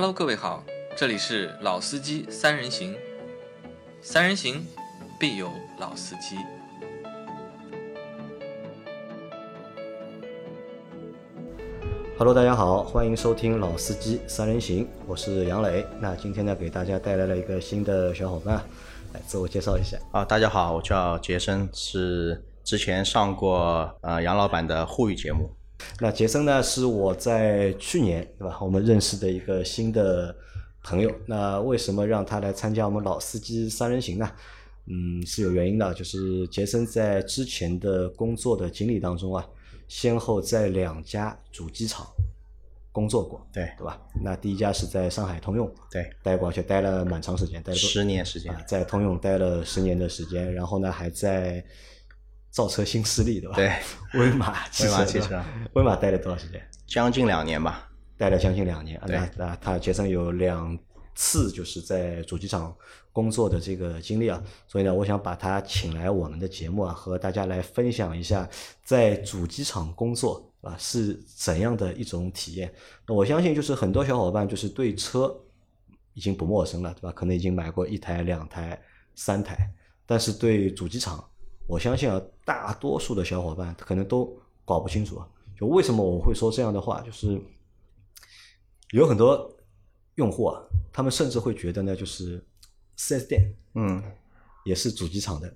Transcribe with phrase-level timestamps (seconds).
[0.00, 0.62] Hello，各位好，
[0.96, 2.94] 这里是老司机三人行，
[4.00, 4.64] 三人行
[5.18, 5.50] 必有
[5.80, 6.36] 老司机。
[12.16, 15.84] Hello，大家好，欢迎收听老司机三人行，我是杨磊。
[16.00, 18.54] 那今天呢，给大家带来了一个新的小伙伴，
[19.14, 19.98] 来自我介绍一下。
[20.12, 25.57] 啊，大家好，我叫杰森，是之前上过呃杨老板的沪语节目。
[26.00, 30.34] 那杰森呢，是我在去年对吧，我们认识的一个新的
[30.84, 31.12] 朋友。
[31.26, 34.30] 那为什么让他来参加我们老司机三人行呢？
[34.86, 39.44] 嗯，是有原因的，就是杰森在之前的工作的经历当中啊，
[39.88, 42.06] 先后在两家主机厂
[42.92, 44.00] 工作过，对对吧？
[44.22, 51.62] 那第一家是在上海通用对，待过，而且待了蛮长时间，待了十年时间啊，在通用待了十年的时间，然后呢，还在
[52.50, 53.56] 造车新势力，对吧？
[53.56, 53.72] 对，
[54.14, 56.60] 威马汽车，威马汽车，威马待了多长时间？
[56.86, 57.88] 将近两年吧。
[58.16, 58.98] 待了将近两年。
[58.98, 60.76] 啊对那那他杰森有两
[61.14, 62.74] 次就是在主机厂
[63.12, 68.48] 工作的这个经历啊，所以呢，我想把他请来我们的节目啊，和大家来分享一下
[68.82, 72.72] 在主机厂工作啊是怎样的一种体验。
[73.06, 75.32] 那我相信就是很多小伙伴就是对车
[76.14, 77.12] 已经不陌生了，对吧？
[77.12, 78.80] 可能已经买过一台、两台、
[79.14, 79.70] 三台，
[80.06, 81.24] 但是对主机厂，
[81.68, 85.28] 我相信啊，大多数的小伙伴可能都搞不清楚啊。
[85.56, 87.40] 就为什么我会说这样的话，就是
[88.90, 89.54] 有很多
[90.16, 90.60] 用户啊，
[90.92, 92.44] 他们甚至会觉得呢，就是
[92.96, 94.02] 四 S 店嗯
[94.64, 95.54] 也是主机厂的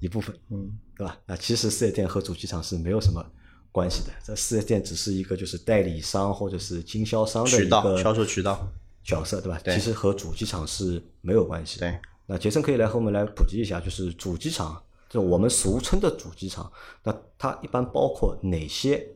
[0.00, 1.18] 一部分，嗯，对吧？
[1.26, 3.24] 那，其实四 S 店和主机厂是没有什么
[3.70, 8.66] 关系的，这四 S 店只是一个就是代理商或者是经销商的渠道一个销售渠道。
[9.04, 9.58] 角色，对吧？
[9.64, 11.90] 对其实和主机厂是没有关系的。
[11.90, 14.80] 对，那杰森可以来和我们来普及一下，就是主机厂，
[15.12, 19.06] 就我们俗称的主机厂，那它一般包括哪些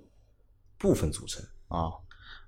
[0.77, 1.43] 部分组成？
[1.69, 1.91] 啊，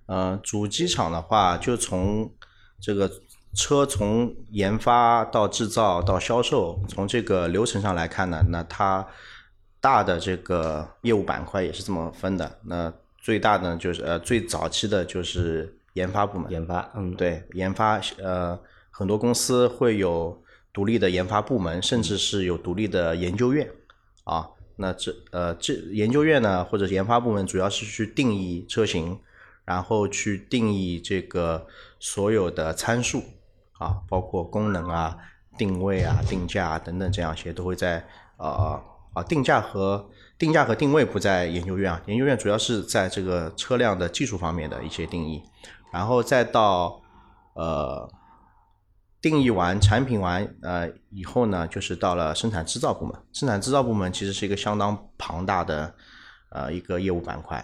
[0.05, 2.31] 呃，主机厂的话，就从
[2.79, 3.11] 这个
[3.55, 9.09] 车从研发到制造到销售，从这个流程上来看呢，那它
[9.81, 12.59] 大的这个业务板块也是这么分的。
[12.65, 20.39] 那最大的就是呃最早期的就是研发部门，研发，嗯，对，研发呃，很多公司会有
[20.73, 23.69] 独立的研发部门，甚至是有独立的研究院
[24.25, 24.51] 啊。
[24.77, 29.19] 那这呃这研究院呢，或者研发部门，主要是去定义车型，
[29.65, 31.67] 然后去定义这个
[31.99, 33.23] 所有的参数
[33.73, 35.17] 啊，包括功能啊、
[35.57, 38.81] 定位啊、定价啊等等这样一些，都会在呃
[39.15, 40.09] 啊定价和
[40.39, 45.43] 定价和定位不在研究院啊，研究院主要是在这个车辆的技术方面的一些定义。
[45.93, 47.01] 然后再到
[47.55, 48.09] 呃
[49.21, 53.15] 定义完产品完呃以后呢，就是到了生产制造部门。
[53.33, 55.95] 生产制造部门其实是一个相当庞大的
[56.51, 57.59] 呃一个业务板块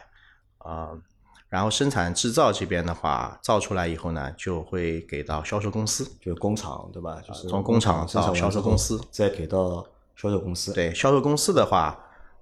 [0.59, 1.03] 啊、呃
[1.51, 6.05] 然后生产制造这边的话，造出来以后呢，就会给到销售公司。
[6.21, 7.21] 就是工厂，对吧？
[7.25, 11.97] 就是从工厂到销售公司，再给到销售公司。，对销售公司的话，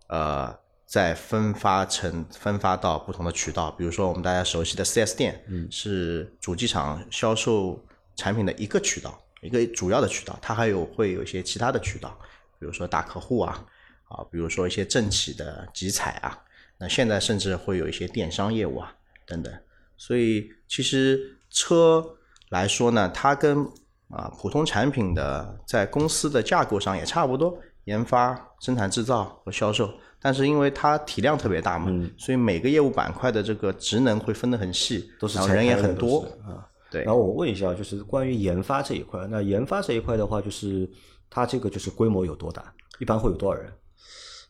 [0.07, 7.79] 呃，再分发成分发到不同的渠道，比如说我们大家熟悉的 4S 店，嗯，是主机厂销售
[8.17, 12.17] 产品的一个渠道，一个主要的渠道，它还有会有一些其他的渠道，
[12.59, 13.65] 比如说大客户啊，
[14.09, 16.39] 啊，比如说一些政企的集采啊，
[16.79, 18.95] 那现在甚至会有一些电商业务啊
[19.27, 19.53] 等等，
[19.97, 22.05] 所以其实车
[22.51, 23.65] 来说呢，它跟
[24.09, 29.93] 啊普通产品的在公司的架构上也差不多，研发、生产制造和销售。
[30.25, 36.21] 但是因为它体量特别大嘛，所以每个业务板块的这个职能会分得很细，都是然后人也很多。
[36.47, 36.63] 啊。
[36.93, 40.89] 对然后我问一下，就是关于研发这一块，那研发这一块的话，就是
[41.31, 42.63] 它这个就是规模有多大？
[42.99, 43.73] 一般会有多少人？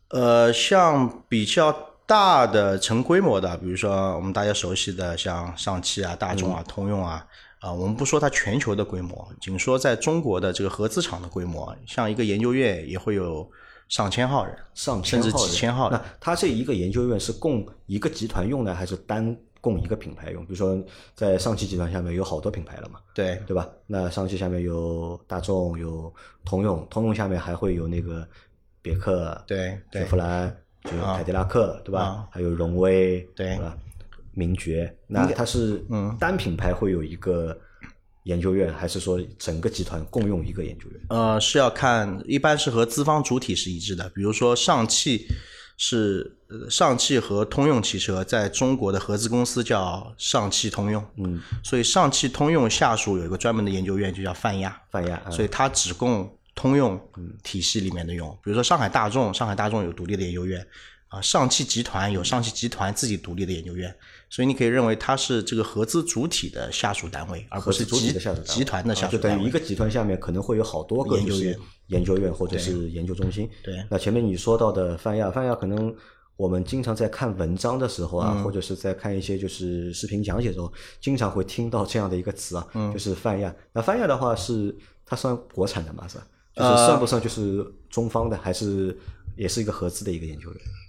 [0.08, 7.25] 呃，像比较大的成规模的，比如说我们大家熟悉的像上汽啊、大众啊、通用啊，
[7.60, 13.48] 啊、我们不说它全球的规模，仅说在中国的这个合资厂的规模，像一个研究院也会有
[13.88, 20.44] 上千号人，上千甚至几千号人那它这一个研究院是供一个集团用呢，还是单供一个品牌用？
[20.44, 20.78] 比如说
[21.14, 23.66] 在上汽集团下面有好多品牌了嘛，对对吧？
[23.86, 26.12] 那上汽下面有大众，有
[26.44, 28.28] 通用，通用下面还会有那个
[28.82, 30.54] 别克、对对雪佛兰，
[30.84, 32.28] 就凯迪拉克，对吧啊？
[32.30, 33.78] 还有荣威，对吧？
[34.34, 37.56] 名爵，那它是嗯单品牌会有一个
[38.24, 41.00] 研究院，还是说整个集团共用一个研究院？
[41.10, 44.09] 呃，是要看，一般是和资方主体是一致的。
[44.10, 45.26] 比如说上汽
[45.84, 57.01] 是呃上汽和通用汽车在中国的合资公司叫上汽通用，嗯，所以上汽通用下属有一个专门的研究院，就叫泛亚，泛亚，所以它只供通用
[57.43, 58.31] 体系里面的用。
[58.45, 60.65] 比如说上海大众，上海大众有独立的研究院，
[61.09, 63.93] 啊，上汽集团有上汽集团自己独立的研究院，
[64.33, 69.34] 所以你可以认为它是这个合资主体的下属单位，而不是主体集的下属单位集团的下属单位。
[69.34, 71.59] 啊就等于一个集团下面可能会有好多个就是研究院
[71.89, 73.47] 研究院或者是研究中心。
[73.63, 75.95] 对那前面你说到的泛亚，泛亚可能
[76.37, 83.55] 我们经常在看文章的时候啊，嗯或者是在看一些就是视频讲解的时候，经常会听到这样的一个词啊，嗯就是泛亚。
[83.75, 84.75] 那泛亚的话是
[85.05, 86.09] 它算国产的吗？
[86.09, 86.27] 是吧？
[86.57, 88.99] 就是呃算不算就是中方的，还是
[89.37, 90.59] 也是一个合资的一个研究院？
[90.59, 90.82] 呃，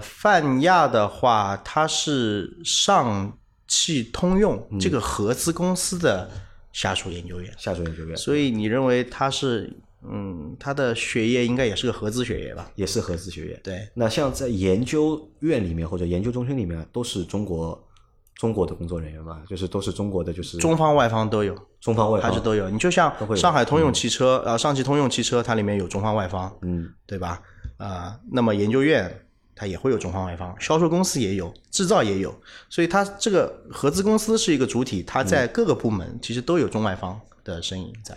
[0.00, 6.28] 泛亚的话，它是上汽通用嗯这个合资公司的
[6.72, 9.72] 下属研究院，下属研究院所以你认为它是，
[10.02, 12.70] 嗯，它的血液应该也是个合资血液吧？
[12.74, 13.60] 也是合资学院。
[13.62, 17.86] 对，那像在研究院里面或者研究中心里面，都是中国
[18.34, 22.70] 中国的工作人员嘛，就是都是中国的，就是中方外方都有，中方外方还是都有。
[22.70, 27.42] 你就像上海通用汽车，呃，上汽通用汽车它里面有中方外方，嗯，对吧？
[27.76, 29.26] 啊、那么研究院
[29.60, 32.34] 它也会有中方外方，销售公司也有，制造也有，
[32.70, 38.16] 所以它这个合资公司是一个主体，它在各个部门其实都有中外方的身影在。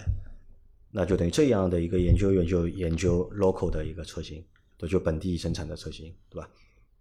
[0.89, 4.41] 那就等于这样的一个研究员就研究 local 的一个车型，
[4.77, 6.47] 对，就本地生产的车型，对吧？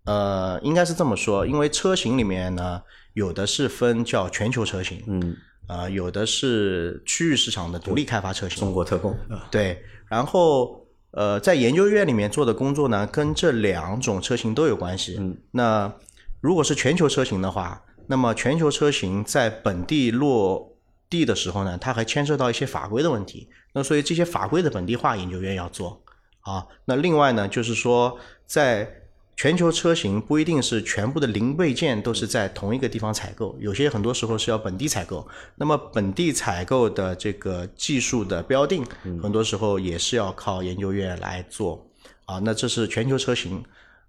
[0.06, 5.36] 呃，应该是这么说，因为车型里面呢，有的是分叫全球车型，嗯，
[5.68, 10.81] 呃，有的是区域市场的独立开发车型，中国特供啊，对，然后
[11.12, 15.16] 呃，在研究院里面做的工作呢，跟这两种车型都有关系。
[15.18, 15.92] 嗯，那
[16.40, 20.76] 如果是全球车型的话，那么全球车型在本地落
[21.10, 23.48] 地的时候呢，它还牵涉到一些法规的问题。
[23.74, 26.02] 那所以这些法规的本地化研究院要做
[26.40, 26.66] 啊。
[26.86, 29.01] 那另外呢，就是说在
[29.34, 35.26] 全球车型不一定是全部的零配件都是在同一个地方采购，有些很多时候是要本地采购。
[35.56, 38.84] 那么本地采购的这个技术的标定，
[39.20, 41.84] 很多时候也是要靠研究院来做
[42.26, 42.38] 啊。
[42.40, 43.64] 那这是全球车型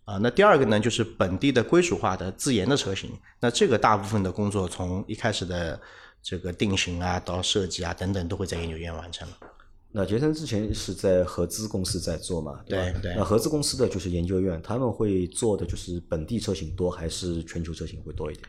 [0.05, 0.17] 啊。
[0.17, 3.09] 那第二个呢，就是本地的归属化的自研的车型。
[3.39, 5.79] 那这个大部分的工作从一开始的
[6.21, 9.27] 这个定型啊，到设计啊等等，都会在研究院完成。
[9.95, 12.65] 那杰森之前是在合资公司在做嘛，吧？
[12.67, 18.47] 对对那合资公司的就是研究院，他们会做的就是本地车型多，还是全球车型会多一点？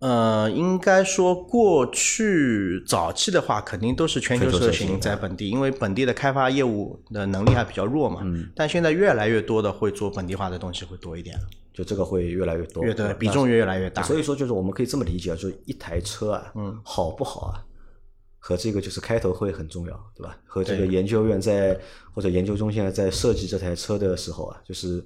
[0.00, 8.20] 呃，应该说过去早期的话，肯定都是全球车型在本地，因为本地的开发业务的能力还比较弱嘛。
[8.24, 8.48] 嗯。
[8.54, 11.44] 但现在越来越多的会做本地化的东西会多一点了，
[11.74, 14.02] 就这个会越来越多，越对比重越来越大。
[14.04, 17.64] 所以说，就是我们可以这么理解啊，就是一台车啊，嗯，好不好啊，
[18.48, 20.34] 和这个就是开头会很重要，对吧？
[20.46, 21.78] 和这个研究院在
[22.14, 25.04] 或者研究中心啊，在设计这台车的时候啊，就是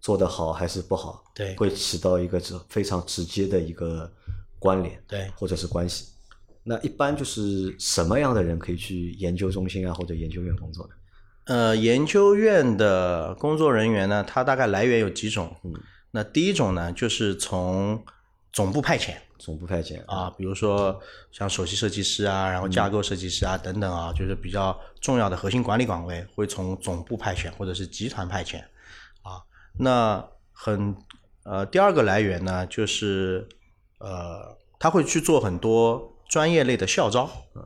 [0.00, 4.10] 做得好还是不好，对会起到一个这非常直接的一个
[4.58, 6.06] 关联，对或者是关系。
[6.62, 10.94] 那一般就是什么样的人可以去研究中心啊或者研究院工作呢？
[11.44, 15.54] 呃，研究院的工作人员呢，他大概来源有几种。
[15.64, 15.74] 嗯，
[16.12, 18.02] 那第一种呢，就是从
[18.52, 19.14] 总部派遣。
[19.38, 21.00] 总部派遣，啊，比如说
[21.32, 28.58] 像首席设计师啊，然后架构设计师啊等等啊，就是比较重要的核心管理岗位，会从总部派遣或者是集团派遣。
[29.22, 29.40] 啊。
[29.78, 30.94] 那很
[31.44, 33.48] 呃，第二个来源呢，就是
[33.98, 37.62] 呃，他会去做很多专业类的校招，嗯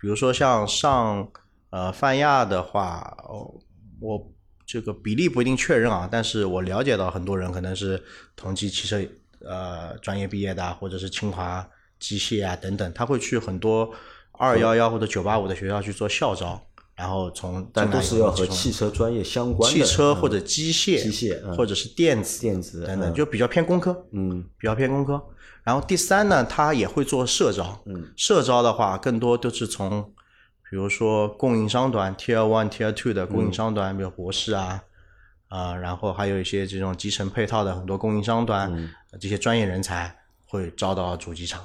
[0.00, 1.30] 比如说像上
[1.70, 3.54] 呃泛亚的话，哦，
[4.00, 4.20] 我
[4.66, 8.02] 这个比例不一定确认啊，但是我了解到很多人可能是
[8.34, 9.00] 同济汽车
[9.46, 11.66] 呃专业毕业的啊，或者是清华
[11.98, 13.90] 机械啊等等，他会去很多
[14.32, 16.60] 二幺幺或者九八五的学校去做校招，
[16.96, 24.06] 然后从但都是要和汽车专业相关的，汽车嗯或者机械、机械嗯或者是电子、电子等等，嗯就比较偏工科。
[24.12, 25.22] 嗯比较偏工科。
[25.62, 27.80] 然后第三呢，他也会做社招。
[27.86, 30.12] 嗯，社招的话，更多都是从，
[30.68, 34.82] 比如说供应商端 Tier One、Tier Two 的供应商端，比如博士啊，
[35.48, 38.72] 啊、然后还有一些这种集成配套的很多供应商端，
[39.20, 41.64] 这些专业人才会招到主机厂。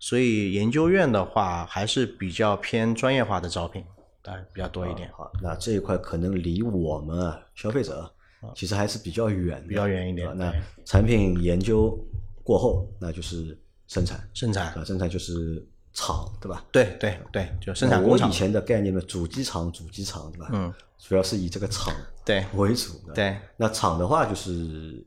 [0.00, 3.84] 所以研究院的话，还是比较偏专业化的招聘，
[4.22, 8.08] 当然比较多一点，好，那这一块可能离我们啊消费者
[8.54, 10.52] 其实还是比较远的，比较远一点啊那
[10.84, 11.98] 产品研究
[12.44, 13.58] 过后，那就是
[13.88, 15.60] 生产，生产啊，生产就是
[15.92, 16.64] 厂，对吧？
[16.70, 20.48] 对对对，就生产工厂以，前的概念呢，主机厂、主机厂，对吧？
[20.52, 21.92] 嗯，主要是以这个厂
[22.28, 23.14] 对为主的。
[23.14, 23.36] 对。
[23.56, 25.04] 那厂的话就是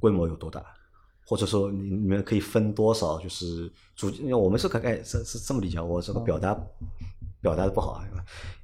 [0.00, 0.62] 规模有多大，
[1.24, 3.18] 或者说你你们可以分多少？
[3.20, 6.52] 就是主，因为我们是可概是是这么理解，我这个表达、
[7.40, 8.04] 表达的不好啊。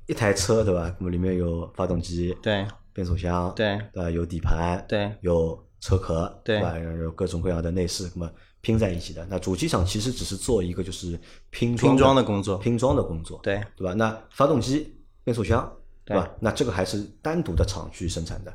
[0.06, 0.92] 一台车对吧？
[0.98, 4.10] 那么里面有发动机，对变速箱，对对吧？
[4.10, 6.76] 有底盘，对有车壳，对吧？
[6.76, 8.30] 有各种各样的内饰，那么
[8.60, 9.24] 拼在一起的。
[9.30, 11.18] 那主机厂其实只是做一个就是
[11.50, 13.94] 拼装拼装的工作拼装的工作，对对吧？
[13.94, 14.92] 那发动机、
[15.22, 15.72] 变速箱，
[16.04, 16.30] 对对吧？
[16.40, 18.54] 那这个还是单独的厂去生产的。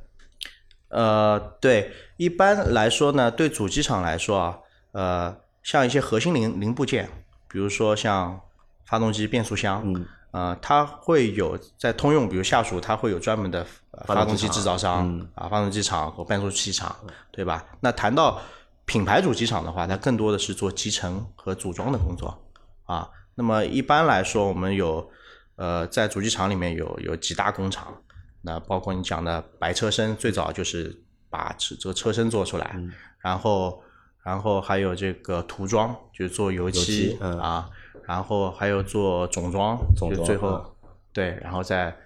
[0.89, 4.57] 呃，对，一般来说呢，对主机厂来说啊，
[4.93, 7.09] 呃，像一些核心零零部件，
[7.49, 8.39] 比如说像
[8.85, 16.95] 发动机、变速箱，嗯，呃，它会有在通用，比如下属，它会有专门的呃发动机厂发动机制造商、嗯啊，发动机厂和变速器厂，
[17.31, 17.65] 对吧？
[17.81, 18.39] 那谈到
[18.85, 22.41] 品牌主机厂的话，它更多的是做集成和组装的工作
[22.85, 23.09] 啊。
[23.35, 25.09] 那么一般来说，我们有
[25.57, 28.01] 呃在主机厂里面有有几大工厂，
[28.41, 32.91] 那包括你讲的白车身，最早就是把车这个车身做出来，嗯。
[33.19, 33.83] 然后
[34.23, 37.69] 然后还有这个涂装，就是做油漆啊，
[38.07, 41.97] 然后还有做总装，总装就最后、嗯对，然后再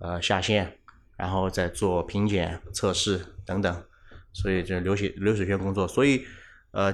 [0.00, 0.78] 呃下线，
[1.16, 3.84] 然后再做品检、测试等等，
[4.32, 6.24] 所以就流水流水线工作，所以
[6.70, 6.92] 呃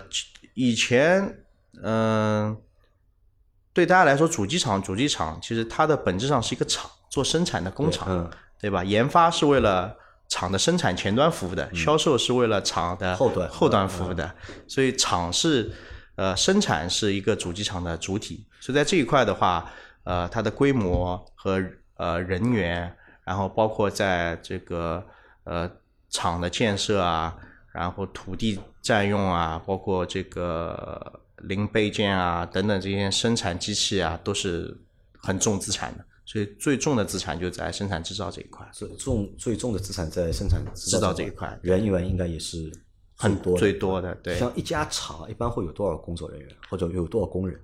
[0.54, 1.44] 以前
[1.82, 2.56] 嗯、
[3.80, 8.84] 对大家来说，主机厂主机厂其实它的本质上是一个厂，做生产的工厂，嗯，对吧？
[8.84, 9.96] 研发是为了
[10.28, 14.30] 厂的生产前端服务的，销售是为了厂的嗯后端后端服务的，
[14.68, 15.72] 所以厂是
[16.16, 19.72] 呃生产是一个主机厂的主体，所以在这一块的话，
[20.04, 21.58] 呃，它的规模和
[21.96, 22.94] 呃人员，
[23.24, 25.02] 然后包括在这个
[25.44, 25.70] 呃
[26.10, 27.34] 厂的建设啊，
[27.72, 34.76] 然后土地占用啊，包括这个零配件啊等等这些生产机器啊，都是
[35.18, 36.04] 很重资产的。
[36.24, 42.70] 所以最重的资产就在生产制造这一块，最重最重的资产在生产制造这一块人员应该也是
[43.16, 44.14] 很多最多的。
[44.22, 47.58] 对，像一家厂一般会有多少工作人员，或者有多少工人？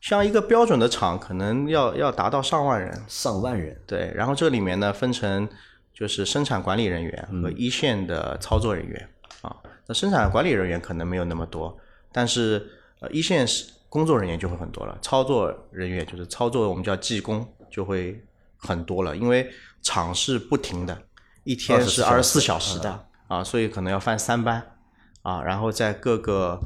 [0.00, 3.00] 像一个标准的厂，可能要要达到上万人。
[3.06, 3.80] 上万人。
[3.86, 5.48] 对，然后这里面呢分成
[5.94, 9.08] 就是生产管理人员和嗯一线的操作人员、
[9.42, 9.54] 啊。
[9.86, 11.78] 那生产管理人员可能没有那么多，
[12.12, 18.22] 但是呃一线是工作人员就会很多了，操作人员就是操作我们叫技工就会
[18.56, 19.50] 很多了，因为
[19.82, 21.02] 厂是不停的，
[21.44, 24.76] 一天是二十四小时的啊，所以可能要翻三班
[25.22, 26.60] 啊，然后在各个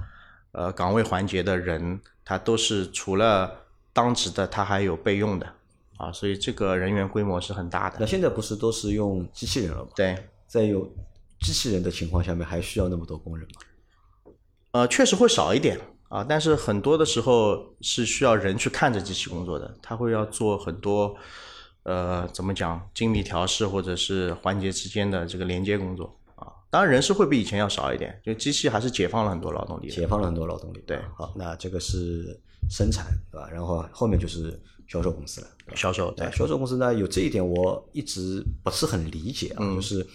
[0.53, 5.47] 呃岗位环节的人，他都是除了当值的，他还有备用的
[5.97, 7.97] 啊，所以这个人员规模是很大的。
[7.99, 9.89] 那现在不是都是用机器人了吗？
[9.97, 10.89] 对，在有
[11.41, 13.61] 机器人的情况下面，还需要那么多工人吗？
[14.77, 15.81] 呃，确实会少一点
[16.11, 21.17] 啊，但是很多的时候是需要人去看着机器工作的，他会要做很多
[21.85, 26.53] 呃怎么讲精密调试或者是环节之间的这个连接工作啊。
[26.69, 29.89] 当然人是会比以前要少一点，就机器还是解放了很多劳动力。
[29.89, 30.85] 解放了很多劳动力。
[30.87, 33.49] 对好，那这个是生产，对吧？
[33.51, 40.07] 然后后面就是销售公司了，销售对对，销售公司呢有这一点我一直不是很理解啊，就是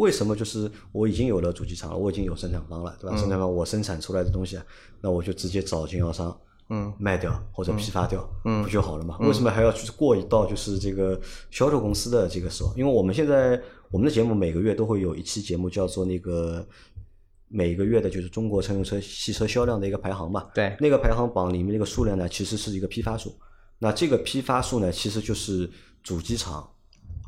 [0.00, 3.16] 为什么就是我已经有了主机厂了，我已经有生产方了，对吧？
[3.16, 4.64] 生产方我生产出来的东西啊，
[5.00, 6.36] 那我就直接找经销商。
[6.72, 9.18] 嗯，卖掉或者批发掉，嗯不就好了嘛？
[9.18, 12.72] 为什么还要去过一道就是这个销售公司的这个手？
[12.76, 16.64] 因为我们现在我们的节目每个月都会有一期节目叫做那个
[17.48, 20.46] 每个月的就是中国乘用车汽车销量的一个排行嘛。
[20.54, 23.34] 对那个排行榜里面那个数量呢，其实是一个批发数。
[23.80, 25.68] 那这个批发数呢，其实就是
[26.04, 26.70] 主机厂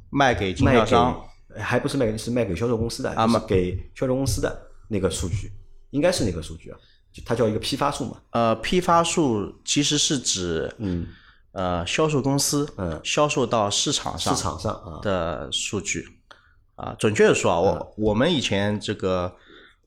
[0.08, 1.20] 卖给经销商，，
[1.56, 5.50] 还不是卖给是卖给销售公司的，啊卖就是给销售公司的那个数据，
[5.90, 6.78] 应该是那个数据啊，
[7.12, 8.16] 就它叫一个批发数嘛。
[8.30, 11.06] 呃，批发数其实是指嗯，
[11.52, 16.08] 呃销售公司嗯销售到市场上市场上啊，的数据
[16.76, 16.94] 啊。
[16.98, 19.34] 准确的说啊，嗯我我们以前这个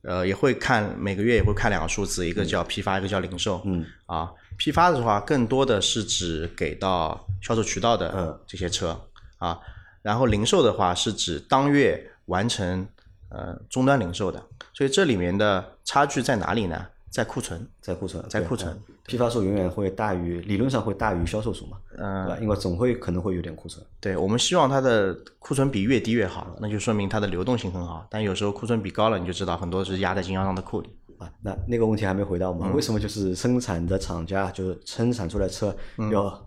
[0.04, 3.62] 呃也会看每个月也会看两个数字，一个叫批发，一个叫零售。
[3.66, 9.00] 嗯啊，批发的话更多的是指给到销售渠道的嗯这些车
[9.38, 9.60] 啊，
[10.06, 12.88] 然后零售的话是指当月完成
[13.30, 14.40] 呃终端零售的，
[14.72, 16.86] 所以这里面的差距在哪里呢？
[17.10, 17.68] 在库存。
[17.82, 22.40] 在库存，在库存嗯批发数永远会大于，理论上会大于销售数嘛，嗯对吧？
[22.40, 23.84] 因为总会可能会有点库存。
[24.00, 28.06] 对我们希望它的库存比越低越好，那就说明它的流动性很好。
[28.12, 30.90] 但有时候库存比高了，你就知道很多是压在经销商的库里。
[31.18, 35.76] 啊，那那个问题还没回答我们，为什么就是生产的厂家就是生产出来车
[36.12, 36.46] 要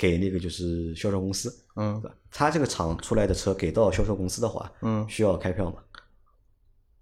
[0.00, 2.02] 给那个就是销售公司，嗯？
[2.30, 5.76] 他这个厂出来的车给到销售公司的话，嗯，需要开票吗？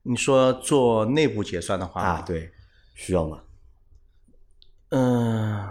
[0.03, 2.51] 你说做内部结算的话，啊，对，
[2.97, 3.39] 需要吗？
[4.89, 5.69] 嗯，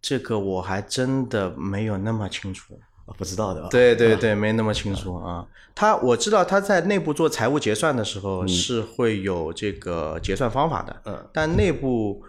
[0.00, 2.80] 这个我还真的没有那么清楚。
[3.04, 3.68] 啊，不知道的啊。
[3.68, 5.46] 对对对，没那么清楚啊。
[5.74, 12.24] 他我知道他在内部做财务结算的时候是会有这个结算方法的，嗯，但内部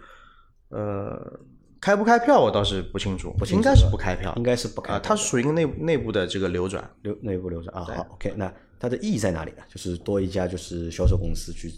[0.68, 1.40] 呃
[1.82, 6.88] 开不开票我倒是不清楚，不清楚应该是不开票，应该是不开啊，票它是属于一个内内部的这个流转。
[7.02, 7.84] 流内部流转啊。
[7.84, 9.64] 好，OK，那它的意义在哪里呢？
[9.68, 11.68] 就是多一家就是销售公司去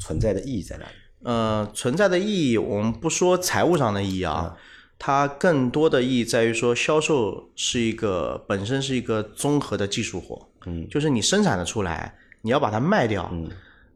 [0.00, 0.90] 存在的意义在哪里？
[1.22, 4.56] 呃，存在的意义，我们不说财务上的意义啊，
[4.98, 12.12] 它更多的意义在于说，销售是一个本身是一个综合的技术活，嗯，就是你生产的出来，
[12.42, 13.48] 你要把它卖掉，嗯，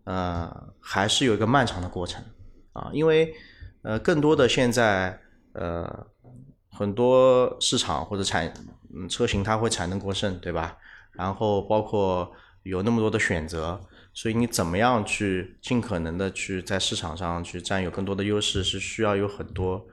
[0.04, 2.22] 呃，还是有一个漫长的过程
[2.72, 3.34] 啊，因为
[3.82, 5.20] 呃，更多的现在
[5.52, 6.06] 呃，
[6.70, 8.52] 很多市场或者产
[8.94, 10.76] 嗯车型它会产能过剩，对吧？
[11.12, 13.80] 然后包括有那么多的选择，
[14.14, 19.84] 所以你怎么样去尽可能的去在市场上去占有更多的优势，是需要有很多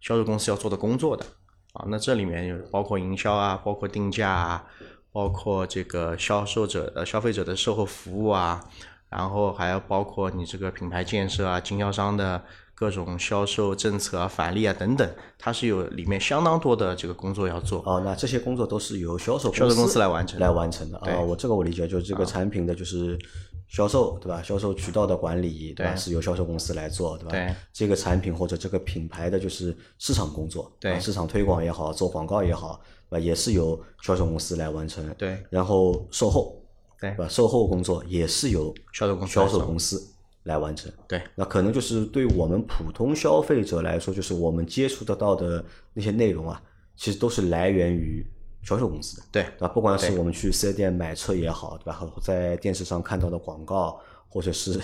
[0.00, 1.24] 销售公司要做的工作的
[1.72, 1.84] 啊。
[1.88, 4.66] 那这里面有包括营销啊，包括定价啊，
[5.10, 8.62] 包括这个销售者呃消费者的售后服务啊，
[9.08, 12.44] 然后还要包括你这个品牌建设啊，经销商的
[12.78, 17.82] 各种销售政策啊、返利啊等等，它是有里面相当多的这个工作要做。
[17.84, 21.20] 哦，那这些工作都是由销售销售公司来完成来完成的对啊。
[21.20, 23.18] 我这个我理解，就是这个产品的就是
[23.66, 24.40] 销售，对吧？
[24.44, 25.96] 销售渠道的管理，对吧？
[25.96, 27.32] 是由销售公司来做，对吧？
[27.32, 32.80] 对这个产品或者这个品牌的就是市场工作，对啊市场推广也好，做广告也好，
[33.10, 33.18] 对吧？
[33.18, 35.04] 也是由销售公司来完成。
[35.18, 36.62] 对然后售后，
[37.00, 37.26] 对吧？
[37.28, 39.08] 售后工作也是由销
[39.48, 40.00] 售公司
[40.48, 40.90] 来完成。
[41.06, 45.64] 对那可能就是对我们普通消费者来说，就是我们接触得到的
[45.94, 46.60] 那些内容啊，
[46.96, 48.26] 其实都是来源于
[48.62, 49.68] 销售公司的，对对吧？
[49.68, 51.92] 不管是我们去四 S 店买车也好，对吧？
[51.92, 54.80] 和在电视上看到的广告，或者是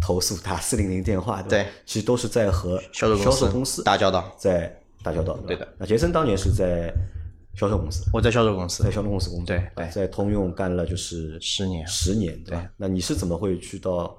[0.00, 1.62] 投诉打 四零零电话，对？
[1.62, 4.34] 对其实都是在和销售销售公司打交道。
[4.38, 6.92] 在打交道，对的那杰森当年是在
[7.54, 12.68] 销售公司，我在销售公司在销售公司工作，对在通用干了就是十年十年，对吧对？
[12.76, 14.16] 那你是怎么会去到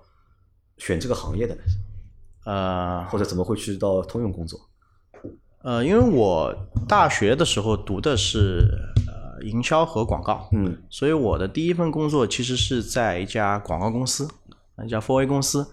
[0.77, 1.62] 选这个行业的呢？
[2.46, 4.60] 呃或者怎么会去到通用工作？
[5.62, 6.53] 呃，因为我
[6.89, 8.68] 大学的时候读的是
[9.08, 14.27] 呃营销和广告，嗯，所以我的第一份工作其实是在一家广告公司，
[14.86, 15.65] 一家 4A 公司，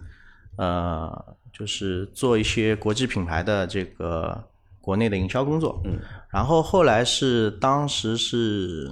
[0.59, 4.45] 呃，就是做一些国际品牌的这个
[4.81, 5.83] 国内的营销工作。
[5.85, 8.89] 嗯，然后后来是当时是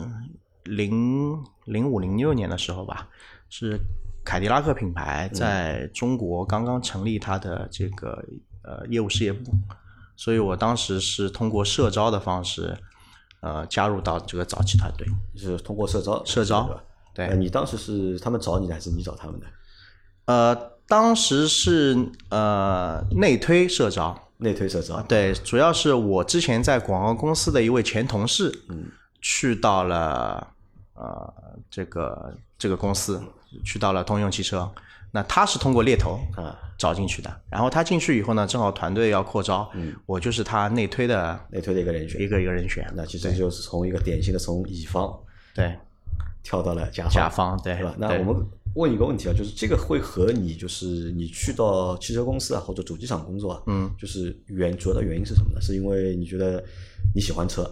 [0.65, 3.09] 零零五零六年的时候吧，
[3.49, 3.79] 是
[4.29, 8.23] 凯迪拉克品牌在中国刚刚成立它的这个
[8.63, 9.51] 呃业务事业部，
[10.17, 12.77] 所以我当时是通过社招的方式，
[13.41, 15.07] 呃，加入到这个早期团队。
[15.35, 16.79] 就是通过社招，社招
[17.15, 17.35] 对。
[17.39, 19.47] 你当时是他们找你的还是你找他们的？
[20.27, 20.55] 呃，
[20.87, 21.97] 当时是
[22.29, 28.89] 呃内推社招，内推社招，对，主要是我之前在广告公司的一位前同事，嗯，
[29.23, 30.49] 去到了
[30.99, 31.33] 呃
[31.71, 33.23] 这个这个公司，
[33.65, 34.71] 去到了通用汽车。
[35.11, 42.21] 那他是通过猎头啊找进去的，然后他进去以后呢，正好团队要扩招，嗯，我就是他内推的内推的一个人选。
[42.21, 42.87] 一个一个人选。
[42.95, 45.19] 那其实就是从一个典型的从乙方
[45.55, 45.75] 对
[46.43, 47.95] 跳到了甲方，甲方，对是吧？
[47.97, 55.61] 那我们问一个问题啊，就是这个会和你就是你去到汽车公司啊或者主机厂工作啊，嗯，就是原主要的原因是什么呢？
[55.63, 56.63] 是因为你觉得
[57.15, 57.65] 你喜欢车，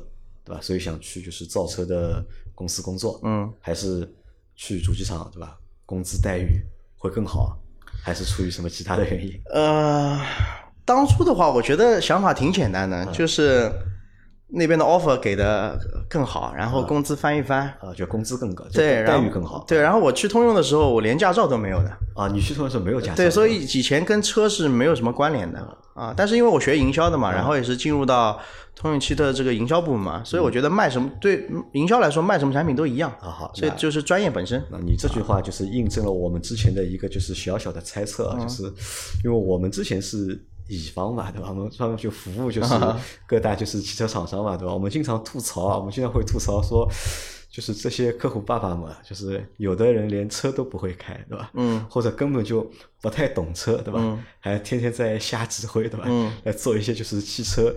[0.47, 0.63] 对吧？
[0.63, 4.09] 所以想去就是造车的公司工作，嗯，还是
[4.55, 5.59] 去主机厂，对吧？
[5.85, 6.63] 工资待遇
[6.97, 7.59] 会更好，
[8.03, 9.41] 还是出于什么其他的原因？
[9.53, 10.19] 呃，
[10.85, 13.71] 当初的话，我觉得想法挺简单的，就是
[14.49, 15.79] 那边的 offer 给的
[16.09, 19.65] 更好，然后工资翻一翻，啊，就工资更高，对，待遇更好。
[19.67, 25.59] 对，然后我去通用的时候，我连驾照都没有的，啊，你去通用时候没有驾照，对，所以以前跟车是没有什么关联的。
[25.95, 26.15] 啊。
[26.17, 28.39] 但是因为我学营销的嘛，然后也是进入到
[28.75, 34.63] 通用汽车这个营销部门嘛，所以我觉得卖什么对营销来说卖什么产品都一样啊好所以就是专业本身。
[34.71, 38.63] 那你这句话就是印证了我们之前的一个就是小小的猜测啊，就是
[39.25, 41.49] 因为我们之前是乙方嘛，对吧？
[41.49, 42.75] 我们专门就服务就是
[43.27, 44.75] 各大就是汽车厂商嘛，对吧？
[44.75, 46.89] 我们经常吐槽啊，我们经常会吐槽说，
[47.51, 51.51] 就是这些客户爸爸们，就是有的人连车都不会开，对吧？
[51.55, 52.69] 嗯，或者根本就
[53.01, 54.01] 不太懂车，对吧？
[54.03, 56.05] 嗯还天天在瞎指挥，对吧？
[56.09, 57.75] 嗯来做一些就是汽车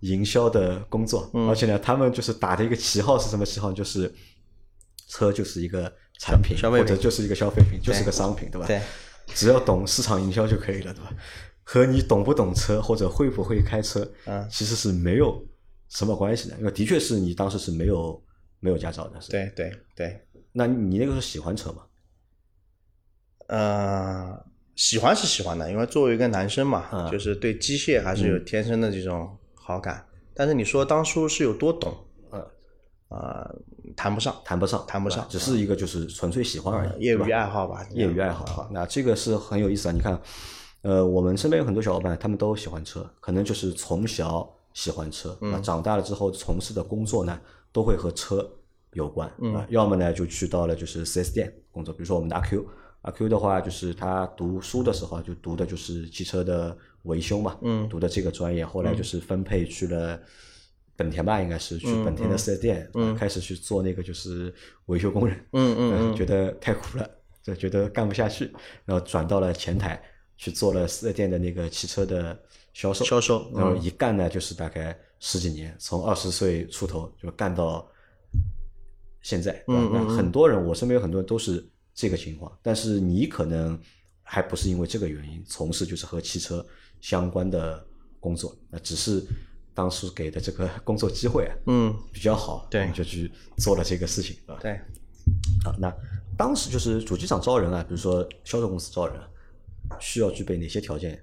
[0.00, 3.72] 营销的工作，嗯而且呢，他们就是打的一个旗号是什么旗号？
[3.72, 4.12] 就是
[5.08, 8.66] 车就是一个产品或者就是一个消费品，就是个商品，对吧？
[8.66, 8.80] 对，
[9.34, 11.10] 只要懂市场营销就可以了，对吧？
[11.68, 15.44] 和你懂不懂车或者会不会开车，嗯其实是没有
[15.88, 18.22] 什么关系的，因为的确是你当时是没有
[18.60, 19.32] 没有驾照的，是。
[19.32, 21.82] 对对对，那你那个时候喜欢车吗？
[23.48, 30.06] 呃，喜欢是喜欢的，因为作为一个男生嘛，嗯就是对机械还是有天生的这种好感。
[30.34, 31.92] 但是你说当初是有多懂，
[32.30, 32.40] 嗯，
[33.08, 33.56] 呃，
[33.96, 38.68] 谈不上，谈不上，谈不上只是一个就是纯粹喜欢而已，业余爱好吧，业余爱好。
[38.72, 39.92] 那这个是很有意思啊！
[39.92, 40.20] 你看，
[40.86, 47.40] 呃，我们身边有很多小伙伴，他们都喜欢车，可能就是从小喜欢车，那长大了之后从事的工作呢，
[47.72, 48.48] 都会和车
[48.92, 52.64] 有关，啊，要么呢就去到了就是 4S 店工作，比如说我们的阿 Q。
[53.02, 60.20] 阿 Q 的话，就是他读书的时候啊就读的就是汽车的维修嘛，嗯读的这个专业，后来就是分配去了
[60.96, 64.54] 本田吧，应该是去本田的四 S 店，嗯开始去做那个就是
[64.86, 67.10] 维修工人，嗯嗯嗯觉得太苦了，
[67.42, 68.52] 就觉得干不下去，
[68.84, 70.00] 然后转到了前台
[70.36, 72.38] 去做了四 S 店的那个汽车的
[72.72, 77.86] 销售，销售然后嗯一干呢就是大概十几年，从二十岁出头就干到
[79.22, 83.78] 现在，嗯很多人我身边有很多人都是这个情况，但是你可能
[84.22, 86.64] 还不是因为这个原因从事就是和汽车
[87.00, 87.84] 相关的
[88.20, 89.24] 工作，那只是
[89.72, 92.90] 当时给的这个工作机会啊嗯，比较好，对。
[92.92, 94.58] 就去做了这个事情，对吧？
[94.60, 94.72] 对，
[95.64, 95.92] 啊，那
[96.36, 99.28] 当时就是主机厂招人啊，比如说销售公司招人啊，
[99.98, 101.22] 需要具备哪些条件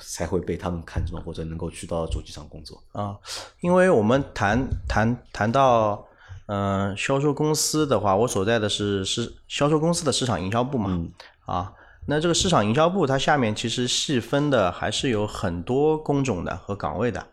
[0.00, 2.82] 才会被他们看中，或者能够去到主机厂工作？
[2.92, 3.16] 啊，
[3.60, 6.06] 因为我们谈谈谈到
[6.46, 11.06] 嗯、呃销售公司的话，我所在的是是销售公司的市场营销部嘛，
[11.46, 11.72] 啊，
[12.06, 17.26] 那这个市场营销部它下面其实细分的还是有很多工种的和岗位的。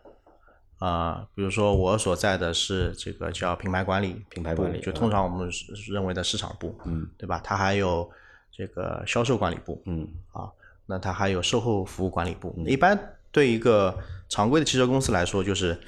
[0.79, 5.49] 啊、比如说我所在的是这个叫品牌管理，品牌管理就通常我们
[5.89, 7.41] 认为的市场部，嗯，对吧？
[7.43, 8.07] 它还有
[8.55, 10.47] 这个销售管理部，嗯啊，
[10.87, 12.55] 那它还有售后服务管理部。
[12.65, 12.97] 一般
[13.31, 13.95] 对一个
[14.29, 15.79] 常规的汽车公司来说，就是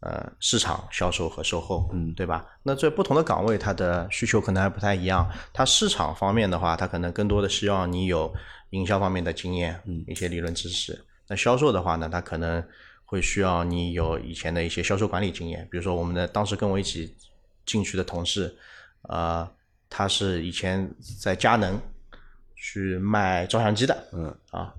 [0.00, 2.46] 呃市场、销售和售后，嗯对吧？
[2.62, 5.28] 那在不同的岗位，它的需求可能还不太一样。
[5.52, 8.32] 它市场方面的话，它可能更多的希望你有
[8.70, 11.04] 营销方面的经验，嗯一些理论知识。
[11.28, 12.62] 那销售的话呢，它可能
[13.04, 17.14] 会需要你有以前的一些销售管理经验，比如说我们的当时跟我一起
[17.66, 18.54] 进去的同事，
[19.08, 19.48] 呃，
[19.88, 20.90] 他是以前
[21.20, 21.80] 在佳能
[22.64, 24.34] 去卖照相机的，嗯。
[24.50, 24.72] 啊，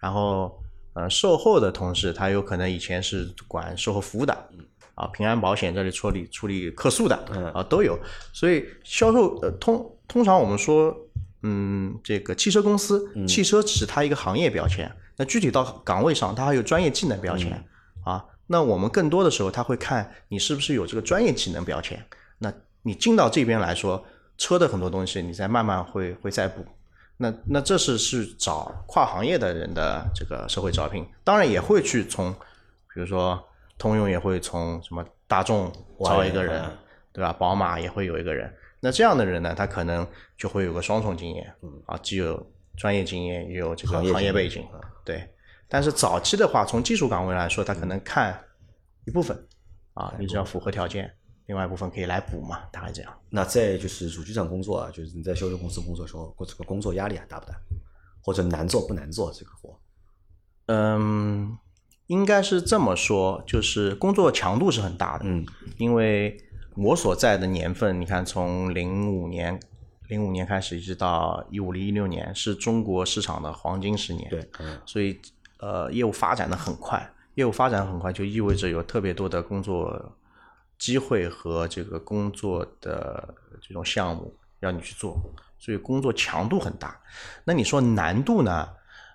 [0.00, 0.58] 然后
[0.94, 4.64] 呃，售后的同事他有可能以前是管售后服务的，嗯。
[4.94, 7.52] 啊，平安保险这里处理处理客诉的，嗯。
[7.52, 7.98] 啊都有，
[8.32, 10.96] 所以销售呃通通常我们说，
[11.42, 17.62] 嗯，这个汽车公司，汽车只是它一个行业标签，那具体到岗位上，它还有专业技能标签，
[18.02, 22.02] 啊，那我们更多的时候他会看你是不是有这个专业技能标签，
[22.38, 24.02] 那你进到这边来说，
[24.38, 26.64] 车的很多东西你再慢慢会会再补。
[27.16, 32.32] 那那这是是找跨行业的人的这个社会招聘，当然也会去从，
[32.94, 33.42] 比如说
[33.78, 35.72] 通用也会从什么大众
[36.04, 36.76] 招一个人嗯，
[37.12, 37.32] 对吧？
[37.32, 38.52] 宝马也会有一个人。
[38.80, 41.54] 那这样的人呢，他可能就会有个双重经验，
[41.86, 44.66] 啊，既有专业经验，也有这个行业背景，
[45.04, 45.26] 对。
[45.68, 48.38] 但是早期的话，从技术岗位来说，他可能看
[49.04, 49.36] 一部分，
[49.94, 51.12] 啊，你只要符合条件，
[51.46, 53.12] 另外一部分可以来补嘛，大概这样。
[53.30, 57.54] 那在就是主机厂工作啊，就是你在销售公司工作的时候，这个工作压力还大不大？
[58.20, 59.78] 或者难做不难做这个活？
[60.66, 61.56] 嗯，
[62.08, 65.24] 应该是这么说，就是工作强度是很大的。
[65.24, 65.46] 嗯，
[65.78, 66.36] 因为
[66.74, 69.60] 我所在的年份，你看从零五年、
[70.08, 74.28] 零五年开始，一直到一五零一六年，是中国市场的黄金十年。
[74.28, 75.20] 对，嗯所以
[75.60, 80.12] 呃，业务发展的很快，业务发展很快，就意味着有特别多的工作
[80.78, 85.18] 机会和这个工作的这种项目让你去做，
[85.58, 87.00] 所以工作强度很大。
[87.44, 88.68] 那你说难度呢？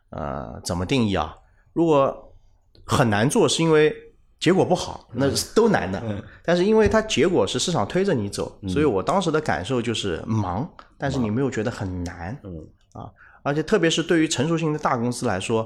[0.10, 1.34] 呃，怎么定义啊？
[1.72, 2.36] 如果
[2.84, 3.96] 很难做，是因为
[4.40, 6.04] 结果不好，那是都难的。
[6.44, 12.38] 但是因为它结果是市场推着你走，所以我当时的感受就是忙，但是你没有觉得很难。
[12.44, 13.10] 嗯啊，
[13.42, 15.66] 而且特别是对于成熟性的大公司来说，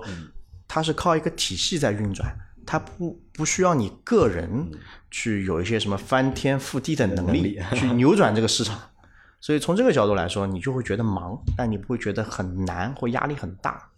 [0.67, 2.31] 它是靠一个体系在运转，
[2.67, 4.69] 它不不需要你个人
[5.15, 8.77] 去有一些什么翻天覆地的能力 去扭转这个市场。
[9.39, 13.89] 所以从这个角度来说，你就会觉得忙，但你不会觉得很难或压力很大。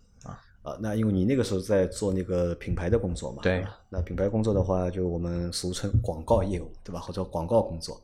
[0.62, 7.00] 啊，那因为你那个时候在做那个品牌的工作嘛，对吧那品牌工作的话，就我们俗称广告业务，对吧？
[7.00, 8.00] 或者广告工作？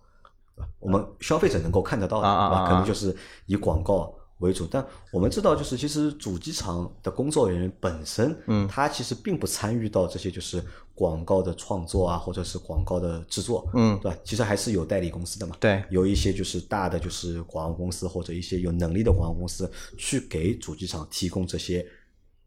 [0.79, 8.67] 我们消费者能够看得到的，可能就是以广告为主，但我们知道，就是其实主机厂的工作人员本身，嗯。
[8.67, 10.61] 他其实并不参与到这些就是
[10.93, 13.97] 广告的创作啊，或者是广告的制作，嗯。
[14.01, 14.17] 对吧？
[14.23, 21.85] 其实还是有代理公司的嘛，对，有一些就是大的就是广告公司或者一些有能力的广告公司去给主机厂提供这些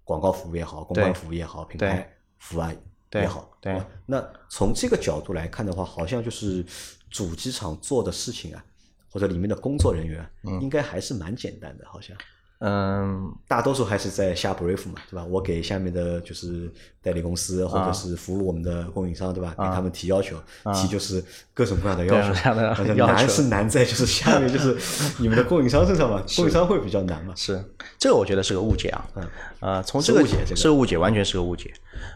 [0.04, 2.72] 广告服务也好，公关服务也好，品牌服务啊
[3.08, 3.86] 对也好，对吧？
[4.04, 6.64] 那从这个角度来看的话，好像就是
[7.08, 8.64] 主机厂做的事情啊，
[9.10, 10.28] 或者里面的工作人员啊，
[10.60, 12.16] 应该还是蛮简单的，好像。
[12.58, 15.22] 嗯，大多数还是在下 brief 嘛，对吧？
[15.26, 19.50] 我给下面的就是代理公司或者是服务我们的供应商，对吧？
[19.58, 20.42] 给他们提要求，
[20.74, 22.94] 提就是各种各样的要求。
[22.94, 24.74] 难是难在就是下面就是
[25.20, 27.34] 你们的供应商身上嘛，供应商会比较难嘛。
[27.36, 27.62] 是
[27.98, 29.06] 这个，我觉得是个误解啊。
[29.16, 29.28] 嗯，
[29.60, 31.70] 呃，从这个是误解这个是误解，完全是个误解。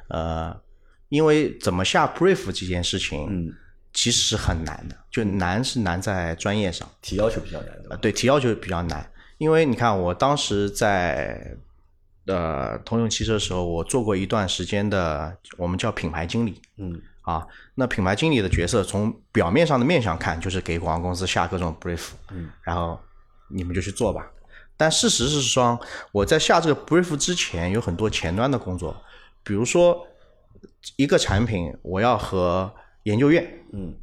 [0.09, 0.59] 呃，
[1.11, 3.53] 因为怎么下 brief 这件事情，嗯，
[3.93, 6.89] 其实是很难的，就难是难在专业上。
[7.03, 7.97] 提要求比较难，对呃，吧？
[7.97, 11.57] 对，提要求比较难，因为你看，我当时在
[12.27, 17.47] 呃通用汽车的时候，我做过一段时间的我们叫品牌经理嗯啊。
[17.75, 23.01] 那品牌经理的角色，从表面上的面相看，就是给广告公司下各种 brief，嗯，然后
[23.49, 24.31] 你们就去做吧。
[24.77, 25.79] 但事实是说，
[26.13, 28.97] 我在下这个 brief 之前，有很多前端的工作，
[29.43, 30.07] 比如说
[30.97, 32.73] 一个产品，我要和
[33.05, 33.95] 研究院，嗯。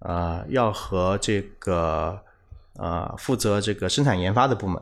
[0.00, 2.22] 呃，要和这个
[2.74, 4.80] 呃负责这个生产研发的部门，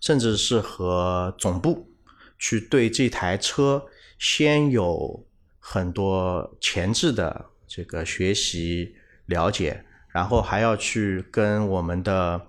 [0.00, 1.90] 甚至是和总部
[2.38, 3.84] 去对这台车
[4.20, 5.26] 先有
[5.58, 8.94] 很多前置的这个学习
[9.26, 12.40] 了解，然后还要去跟我们的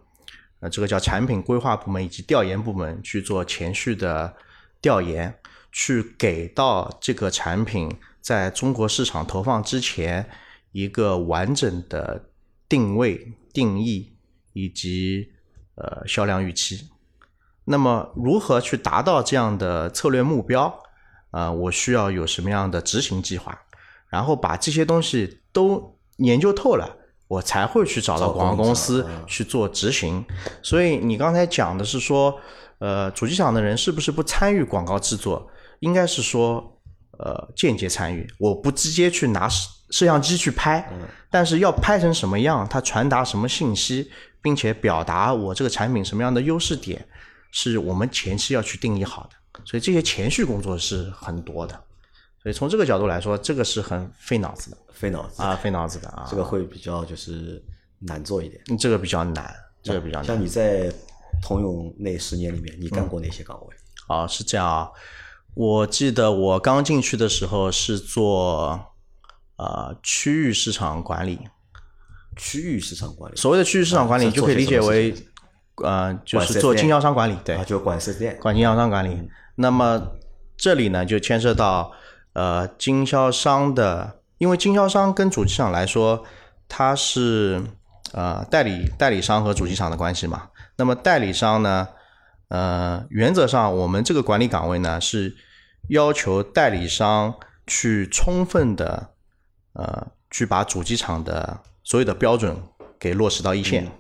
[0.60, 4.32] 呃这个叫产品规划部门以及调研部门去做前续的
[4.80, 5.36] 调研，
[5.72, 7.92] 去给到这个产品
[8.24, 10.30] 在中国市场投放之前
[10.72, 12.30] 一个完整的
[12.70, 14.16] 定位、定义
[14.54, 15.28] 以及
[15.76, 16.90] 呃销量预期。
[17.66, 20.74] 那么，如何去达到这样的策略目标？
[21.32, 23.60] 呃，我需要有什么样的执行计划？
[24.08, 30.24] 然后把这些东西都研究透了，我才会去找到广告公司去做执行。
[30.62, 32.40] 所以你刚才讲的是说，
[32.80, 35.50] 呃，主机厂的人是不是不参与广告制作？
[35.80, 36.73] 应该是说，
[37.20, 38.28] 呃，间接参与。
[38.38, 40.88] 我不直接去拿摄摄像机去拍，
[41.30, 47.06] 但是要拍成什么样，它传达什么信息，并且表达我这个产品什么样的优势点，
[47.52, 49.62] 是我们前期要去定义好的。
[49.64, 51.80] 所以这些前序工作是很多的。
[52.42, 56.28] 所以从这个角度来说，这个是很费脑子的费脑子啊，费脑子的啊。
[56.30, 57.64] 这个会比较就是
[58.00, 58.62] 难做一点。
[58.70, 60.26] 嗯这个比较难，这个比较难。
[60.26, 60.92] 像你在
[61.42, 63.76] 通用那十年里面，你干过哪些岗位？
[64.08, 64.90] 啊，是这样啊。
[65.56, 68.94] 我记得我刚进去的时候是做
[69.58, 71.40] 呃区域市场管理，
[72.36, 75.14] 区域市场管理，所谓的区域市场管理啊就可以理解为
[75.84, 78.38] 呃就是做经销商管理，对啊，，就管四 S 店。
[78.42, 79.30] 管经销商管理。
[79.56, 80.14] 那么
[80.58, 81.92] 这里呢，就牵涉到
[82.34, 86.24] 呃经销商的，因为经销商跟主机厂来说，
[86.68, 87.62] 它是
[88.14, 90.50] 呃代理代理商和主机厂的关系嘛。
[90.78, 91.88] 那么代理商呢，
[92.54, 95.36] 呃，原则上我们这个管理岗位呢是
[95.90, 97.34] 要求代理商
[97.66, 99.10] 去充分的
[99.74, 102.56] 呃去把主机厂的所有的标准
[103.00, 103.92] 给落实到一线、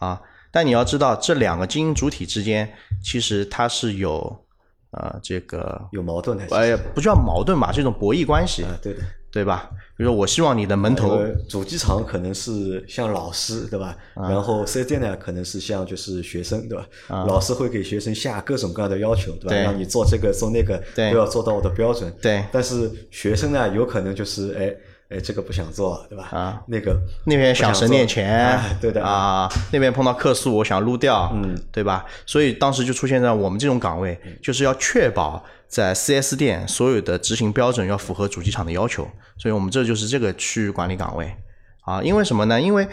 [0.00, 0.20] 啊。
[0.52, 2.70] 但你要知道，这两个经营主体之间
[3.02, 4.44] 其实它是有
[4.90, 9.00] 呃这个有矛盾的，呃不叫矛盾吧，这种博弈关系，啊，对的。
[9.34, 9.68] 对吧？
[9.96, 13.96] 比如说我希望你的门头呃主机厂可能是像老师，对吧？
[14.14, 16.86] 啊然后四 S 店呢，可能是像就是学生，对吧？
[17.08, 19.48] 啊老师会给学生下各种各样的要求，对吧？
[19.50, 22.12] 对让你做这个做那个，对都要做到我的标准。
[22.22, 26.28] 对但是学生呢，有可能就是哎哎，这个不想做，对吧？
[26.32, 32.04] 啊，那个那边想省点钱，啊对的啊，那边碰到客诉，我想撸掉，嗯，对吧？
[32.24, 35.44] 所以当时就出现在我们这种岗位，就是要确保
[35.74, 41.34] 在 4S 店所有的执行标准要符合主机厂的要求，所以我们这就是这个区域管理岗位
[41.80, 42.00] 啊。
[42.00, 42.60] 因为什么呢？
[42.60, 42.86] 因为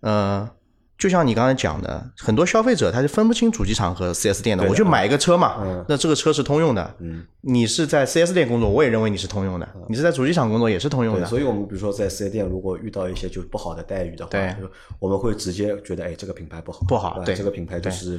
[0.00, 0.48] 呃，
[0.96, 11.26] 就像你刚才讲的，很多消费者他就分不清主机厂和 4S 店的，我就买一个车嘛，嗯那这个车是通用的，嗯，你是在 4S 店工作，我也认为你是通用的；你是在主机厂工作，也是通用对，的。
[11.26, 14.56] 所以我们比如说在四 S 店，如果遇到一些就不好的待遇的话，对
[14.98, 18.18] 我们会直接觉得，哎，这个品牌不好，不好对对这个品牌就是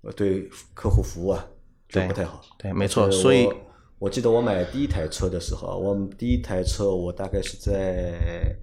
[0.00, 1.44] 呃对客户服务啊
[1.92, 2.40] 就对不太好。
[2.58, 3.56] 对没错所以我
[4.00, 8.56] 我记得我买第一台车的时候啊，我第一台车我大概是在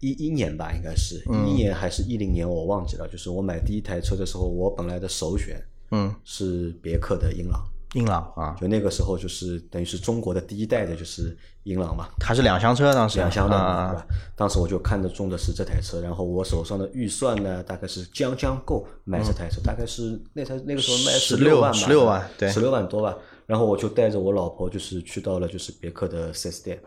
[0.00, 3.08] 一一年吧，应该是一一一年还是一零年，我忘记了。
[3.08, 5.60] 就是我买第一台车的时候，我本来的首选
[5.90, 8.32] 嗯，是别克的英朗，英朗。
[8.36, 12.08] 啊，就那个时候就是等于是中国的第一代的就是英朗嘛。
[12.18, 13.18] 它是两厢车，当时。
[13.18, 14.06] 两厢的，啊对吧？
[14.36, 22.48] 当时我就看得中的是这台车，然后我手上的预算呢，大概是将将够买这台车，大概是那台那个时候卖16六万吧，十六万对。
[22.50, 23.16] 十六万多吧。
[23.46, 26.80] 然后我就带着我老婆，就是去到了就是别克的 4S 店，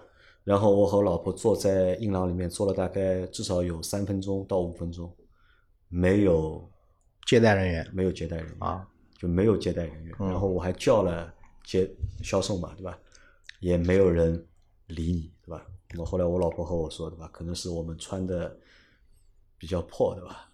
[0.44, 5.13] 然后我和我老婆坐在英朗里面坐了大概至少有三分钟到五分钟，
[5.89, 6.68] 没有
[7.28, 7.88] 接待人员。
[7.94, 8.56] 没有接待人员。
[8.60, 8.88] 啊，
[9.26, 10.16] 就没有接待人员。
[10.20, 11.34] 然后我还叫了
[11.64, 11.90] 接
[12.24, 12.98] 销售嘛，对吧？
[13.60, 14.46] 也没有人
[14.88, 15.66] 理你，对吧？
[15.92, 17.28] 那么后来我老婆和我说，对吧？
[17.34, 18.56] 可能是我们穿的
[19.58, 20.48] 比较破，对吧？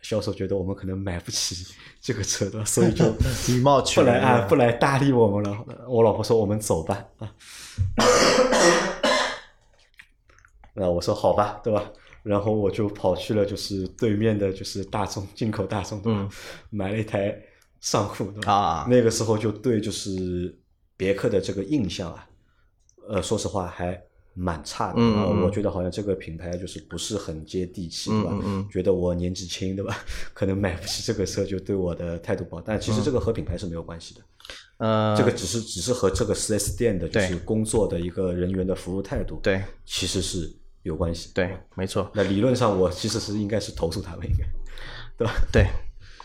[0.00, 2.64] 销售觉得我们可能买不起这个车，对吧？
[2.64, 3.04] 所以就
[3.48, 5.64] 礼貌不来啊，不来搭理我们了。
[5.88, 7.34] 我老婆说我们走吧啊。
[10.74, 11.90] 那我说好吧，对吧？
[12.22, 16.28] 然后我就跑去了，就是对面的，就是大众进口大众，对吧？
[16.70, 17.38] 买了一台
[17.84, 18.52] 上库，对吧？
[18.52, 20.56] 啊那个时候就对就是
[20.96, 22.26] 别克的这个印象啊，
[23.06, 24.00] 呃，说实话还
[24.32, 28.30] 蛮差的，嗯我觉得好像这个品牌就是不是很接地气，对吧？
[28.32, 29.94] 嗯嗯觉得我年纪轻，对吧？
[30.32, 32.62] 可能买不起这个车，就对我的态度不好。
[32.64, 34.20] 但其实这个和品牌是没有关系的，
[34.78, 40.50] 呃，这个只是只是和这个四 S 店的就是工作的一个人员的服务态度，对其实是
[40.84, 41.30] 有关系。
[41.34, 44.44] 对，没错，那理论上我其实是应该是投诉他们，应该
[45.18, 45.34] 对吧？
[45.52, 45.66] 对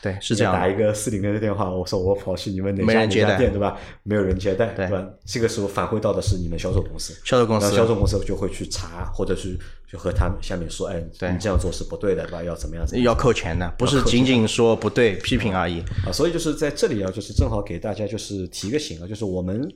[0.01, 0.53] 对是这样。
[0.53, 3.77] 打一个四零零的电话，我说我跑去你们哪家哪家店，对吧？
[4.03, 5.07] 没有人接待，对对吧？
[5.25, 9.57] 这个时候反馈到的是你们销售公司，销售公司销售公司就会去查，或者去
[9.91, 12.43] 就和他们下面说，哎，你这样做是不对的，对吧？
[12.43, 15.81] 要怎么样怎么样要扣钱的，不是仅仅说不对批评而已。
[16.05, 16.11] 啊？
[16.11, 19.69] 所以就是在这里啊，就是正好给大家就是提个醒啊，就是我们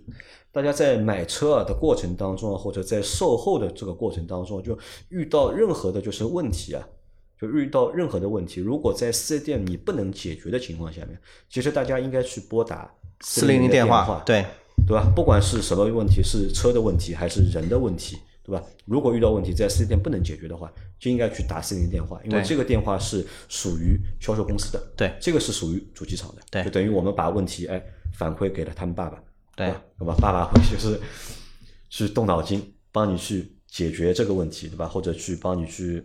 [0.51, 4.77] 大家在买车啊的过程当中啊，或者在售后的这个过程当中，就
[5.09, 6.81] 遇到任何的就是问题啊。
[7.43, 14.45] 就遇到任何的问题，如果在四 S 店你不能解决的情况下面，其实大家应该去拨打四零零电话，对
[14.87, 15.11] 对吧？
[15.13, 18.63] 不管是什么问题，是车的问题还是人的问题，对吧？
[18.85, 29.21] 如果遇到问题在四 S 店不能解决的话，就应该去打四零零电话，因为这个电话是属于销售公司的，对这个是属于主机厂的，对就等于我们把问题哎反馈给了他们爸爸，
[29.57, 29.81] 对吧？
[29.99, 30.15] 那么？
[30.15, 30.97] 爸爸会就是
[31.89, 34.87] 去动脑筋帮你去解决这个问题，对吧？
[34.87, 36.01] 或者去帮你去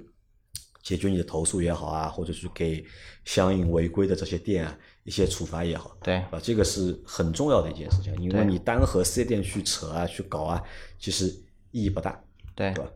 [0.89, 2.83] 解决你的投诉也好啊，或者是给
[3.27, 4.75] 相应违规的这些店啊
[5.05, 6.15] 一些处罚也好，对。
[6.15, 10.63] 啊，这个是很重要的一件事情，因为你单和四 S 店去扯啊、去搞啊，
[10.99, 11.27] 其实
[11.73, 12.19] 意义不大，
[12.55, 12.73] 对。
[12.73, 12.91] 对吧？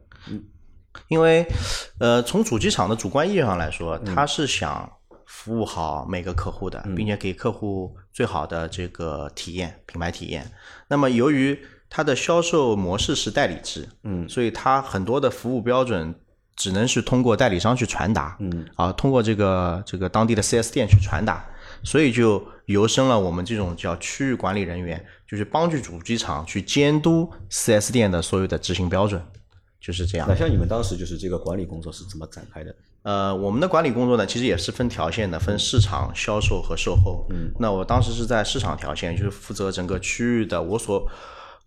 [1.08, 1.46] 因为
[1.98, 4.14] 呃，从主机厂的主观意义上来说，嗯。
[4.14, 4.90] 他是想
[5.26, 10.50] 服务好每个客户的，并且给客户最好的这个体验、品牌体验。
[10.88, 11.58] 那么由于
[11.90, 14.26] 它的销售模式是代理制，嗯。
[14.26, 16.14] 所以它很多的服务标准
[16.56, 21.44] 只能是通过代理商去传达，嗯啊，通过这个这个当地的 4S 店去传达，
[21.82, 29.22] 所以就由生了我们这种叫区域管理人员，就是帮助主机厂去监督 4S 店的所有的执行标准，
[29.80, 30.34] 就是这样那。
[30.34, 32.74] 像你们当时就是这个管理工作是怎么展开的？
[33.02, 37.26] 呃，我们的管理工作呢，其实也是分条线的，分市场、销售和售后。
[37.30, 41.04] 嗯，那我当时是在市场条线，就是负责整个区域的我所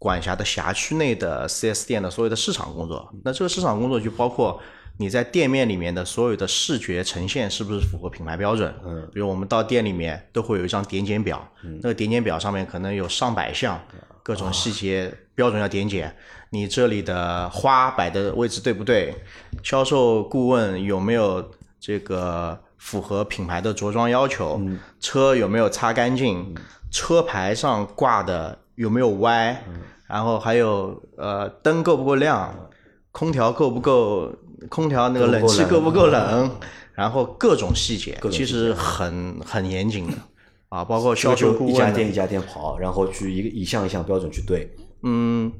[0.06, 3.12] 管辖的辖区内的 4S 店的所有的市场工作。
[3.24, 4.62] 那这个市场工作就包括
[4.98, 8.72] 你在店面里面的所有的视觉呈现是不是符合品牌标准？
[8.86, 11.44] 嗯，比如我们到店里面都会有一张点检表，
[11.82, 13.84] 那个点检表上面可能有上百项
[14.22, 16.15] 各种细节标准要点检。
[16.52, 19.12] 你这里的花摆的位置对不对？
[19.63, 24.62] 销售顾问有没有这个符合品牌的着装要求？
[25.00, 26.54] 车有没有擦干净？
[26.91, 29.63] 车牌上挂的有没有歪？
[30.08, 32.54] 然后还有呃灯够不够亮？
[33.12, 34.34] 空调够不够？
[34.70, 36.50] 空调那个冷气够不够冷？
[36.94, 40.13] 然后各种细节其实很很严谨的
[40.70, 44.74] 啊，包括销售就顾问一家店一家店跑，然后去一个一项一项标准去对。
[45.04, 45.52] 嗯，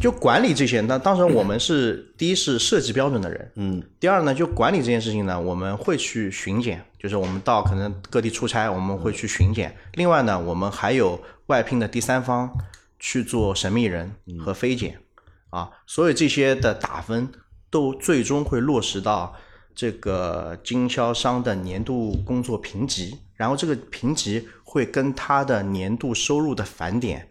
[0.00, 9.76] 就管理这些，那当时我们是 第一是设计标准的人，嗯第二呢，就管理这件事情呢，我们会去巡检，就是我们到可能各地出差，我们会去巡检。
[9.94, 12.50] 另外呢，我们还有外聘的第三方
[12.98, 15.00] 去做神秘人和飞检，
[15.50, 17.30] 啊，所有这些的打分
[17.70, 19.36] 都最终会落实到
[19.74, 27.30] 这个经销商的年度工作评级，然后这个评级会跟他的年度收入的返点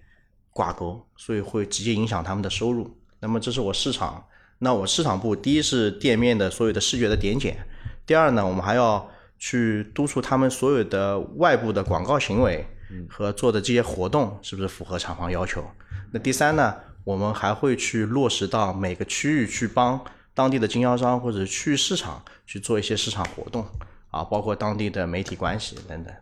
[0.52, 2.98] 挂钩，所以会直接影响他们的收入。
[3.20, 4.26] 那么这是我市场，
[4.60, 7.58] 那我市场部第一是店面的所有的视觉的点检，
[8.06, 12.66] 第二呢，我们还要去督促他们所有的外部的广告行为
[13.10, 15.64] 和做的这些活动是不是符合厂房要求。
[16.12, 20.00] 那第三呢，我们还会去落实到每个区域去帮
[20.34, 23.66] 当地的经销商或者区域市场去做一些市场活动
[24.10, 26.14] 啊，包括当地的媒体关系等等，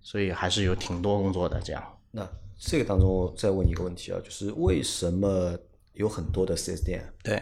[0.00, 1.82] 所以还是有挺多工作的这样。
[2.10, 2.28] 那
[2.58, 5.56] 这个当中再问你一个问题啊，就是为什么
[5.92, 7.40] 有很多的 4S 店对，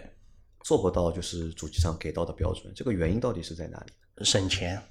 [0.60, 2.72] 做不到就是主机厂给到的标准？
[2.74, 4.24] 这个原因到底是在哪里？
[4.24, 4.82] 省钱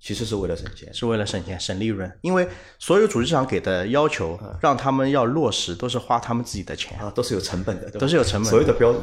[0.00, 0.92] 其实是为了省钱。
[0.92, 9.02] 是为了省钱、省利润，因为所有主机厂给的要求，让他们要落实，都是花他们自己的钱，啊，都是有成本的，都是有成本所有的标准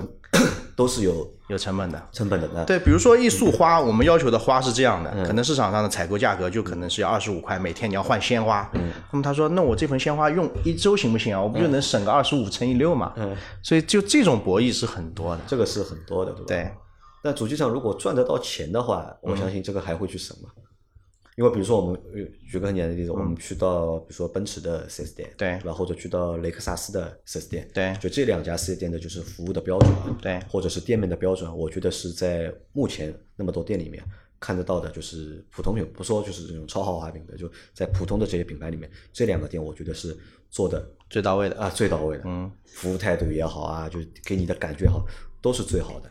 [0.76, 2.10] 都是有有成本的。
[2.12, 2.50] 成本的。
[2.54, 8.70] 那对，比如说一束花，我们要求的花是这样的，可能市场上的采购价格就可能是要二十五块，每天你要换鲜花。
[9.12, 11.42] 那么他说，那我这盆鲜花用一周行不行啊？
[11.42, 13.14] 我不就能省个二十五乘以六嘛？
[13.16, 15.42] 嗯，所以就这种博弈是很多的。
[15.48, 16.46] 这个是很多的，对吧？。
[16.48, 16.72] 对，
[17.24, 20.50] 那主机厂如果赚得到钱的话，我相信这个还会去省嘛。
[21.36, 25.60] 因为比如说我们呃举个很简单的例子，我们去到比如说奔驰的 4S 店，对。
[25.60, 25.74] 吧？
[25.74, 27.94] 或者去到雷克萨斯的 4S 店，对。
[28.00, 30.40] 就这两家 4S 店的就是服务的标准啊，对。
[30.50, 34.02] 或者是店面的标准，我觉得是在目前那么多店里面
[34.40, 40.18] 看得到的，就是普通品，不说就是这种超豪华品牌，就在普通的这些品牌里面，这两个店我觉得是
[40.50, 41.60] 做的最到位的。
[41.60, 45.06] 啊，最到位的，嗯，服务态度也好啊，就给你的感觉好，
[45.42, 46.10] 都是最好的。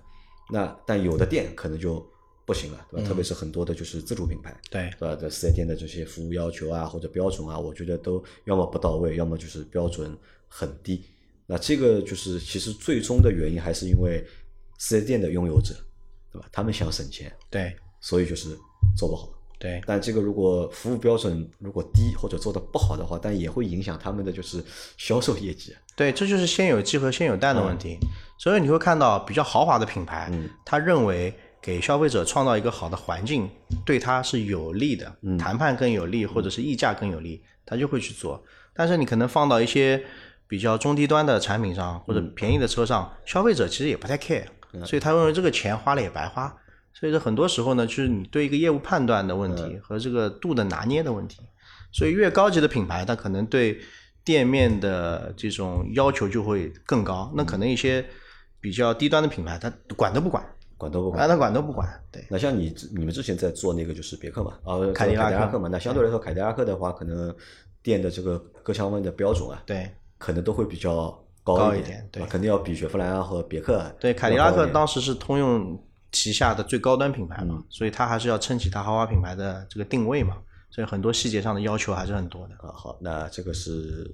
[0.52, 2.06] 那但有的店可能就
[2.46, 3.08] 不行了，对吧？
[3.08, 5.16] 特别是很多的就是自主品牌，对对吧？
[5.16, 10.16] 在四 S 店的这些服务要求啊或者标准啊，我觉得都要么不到位，要么就是标准
[10.48, 11.04] 很低。
[11.46, 14.24] 那这个就是其实最终的原因还是因为
[14.78, 15.74] 四 S 店的拥有者，
[16.32, 16.48] 对吧？
[16.52, 18.56] 他们想省钱，对所以就是
[18.96, 19.28] 做不好。
[19.56, 24.62] 对但这个如果服务标准如果低或者做的不好的话，但也会影响他们的就是
[24.98, 25.74] 销售业绩。
[25.96, 27.96] 对，这就是先有鸡和先有蛋的问嗯题。
[28.38, 30.30] 所以你会看到比较豪华的品牌，
[30.66, 31.32] 他认为
[31.64, 33.48] 给消费者创造一个好的环境，
[33.86, 38.44] 对他是有利的，嗯谈判更有利，或者是议价更有利，他就会去做。
[38.74, 40.04] 但是你可能放到一些
[40.46, 44.44] 比较中低端的产品上，或者嗯便宜的车上，消费者其实也不太 care，
[44.84, 46.54] 所以他认为这个钱花了也白花。
[46.92, 51.40] 所以说很多时候呢，就是你对一个业务判断的问嗯题和这个度的拿捏的问题。
[51.92, 53.80] 所以越高级的品牌，它可能对
[54.22, 57.32] 店面的这种要求就会更高。
[57.34, 58.04] 那可能一些
[58.60, 60.44] 比较低端的品牌，它管都不管，
[60.76, 61.22] 管都不管。
[61.22, 61.28] 啊，。
[61.28, 61.88] 它管都不管。
[62.10, 65.58] 对，那像你你们之前在做那个就是别克嘛，啊，凯迪拉克。
[65.58, 67.34] 嘛，那相对来说凯迪拉克的话，可能
[67.82, 72.22] 店的这个各项问的标准啊，对，可能都会比较一高一点对。
[72.22, 75.78] 啊肯定要比雪佛兰啊和别克啊对，凯迪拉克当时是通用
[76.12, 77.64] 旗下的最高端品牌嘛，嗯。
[77.68, 80.38] 所以它还是要撑起它豪华品牌的这个定位嘛，
[80.70, 82.54] 所以很多细节上的要求还是很多的。
[82.66, 84.12] 啊，好，那这个是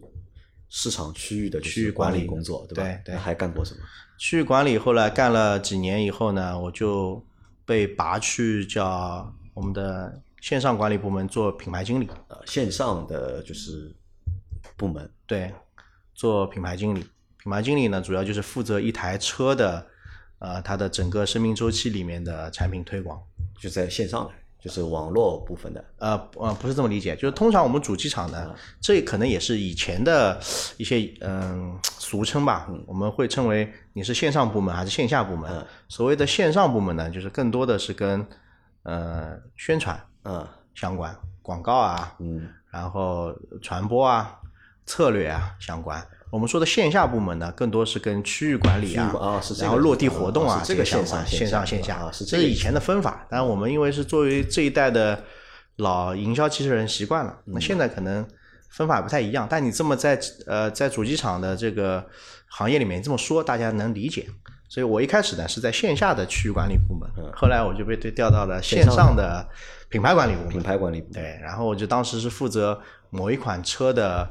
[0.70, 2.82] 市场区域的就是区域管理工作，对吧？
[2.82, 3.80] 对对还干过什么？
[4.16, 7.22] 区域管理后来干了几年以后呢，我就
[7.66, 12.08] 被拔去叫我们的线上管理部门做品牌经理。
[12.28, 13.94] 呃，线上的就是
[14.76, 15.52] 部门，对，
[16.14, 17.00] 做品牌经理。
[17.42, 19.86] 品牌经理呢，主要就是负责一台车的，
[20.38, 23.20] 呃，它的整个生命周期里面的产品推广。
[23.58, 24.30] 就在线上的，
[24.60, 25.84] 就是网络部分的。
[25.98, 30.38] 呃呃，不是这么理解，就是通常我们主机厂呢，这可能也是以前的
[30.76, 35.50] 一些嗯、俗称吧，我们会称为你是线上部门还是线下部门。
[35.50, 38.24] 嗯所谓的线上部门呢，就是更多的是跟
[38.84, 44.38] 呃宣传嗯相关，广告啊，嗯然后传播啊、
[44.86, 46.06] 策略啊相关。
[46.30, 53.26] 我们说的线下部门呢，更多是跟区域管理啊，区域管啊是这个然后落地活动啊，啊这个相关线上线线上下线下啊是这是以前的分法。
[53.28, 55.22] 但我们因为是作为这一代的
[55.76, 58.24] 老营销机器人习惯了，嗯那现在可能
[58.68, 59.46] 分法不太一样。
[59.50, 62.04] 但你这么在呃在主机厂的这个
[62.48, 64.26] 行业里面这么说，大家能理解。
[64.68, 69.44] 所以我一开始呢是在线下的区域管理部门，后来我就被对调到了线上上的
[69.88, 70.48] 品牌管理部门。
[70.48, 71.14] 品牌管理部门。
[71.14, 74.30] 对，然后我就当时是负责某一款车的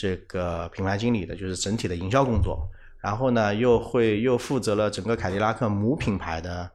[0.00, 2.66] 这个品牌经理的，就是整体的营销工作。
[3.00, 6.70] 然后呢，又会又负责了整个凯迪拉克母品牌的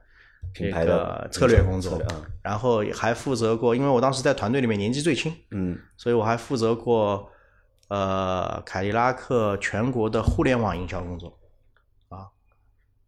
[0.54, 2.02] 这品牌的个策略工作
[2.42, 7.28] 然后还负责过，因为我当时在团队里面年纪最轻，嗯所以我还负责过
[7.88, 11.38] 呃凯迪拉克全国的互联网营销工作。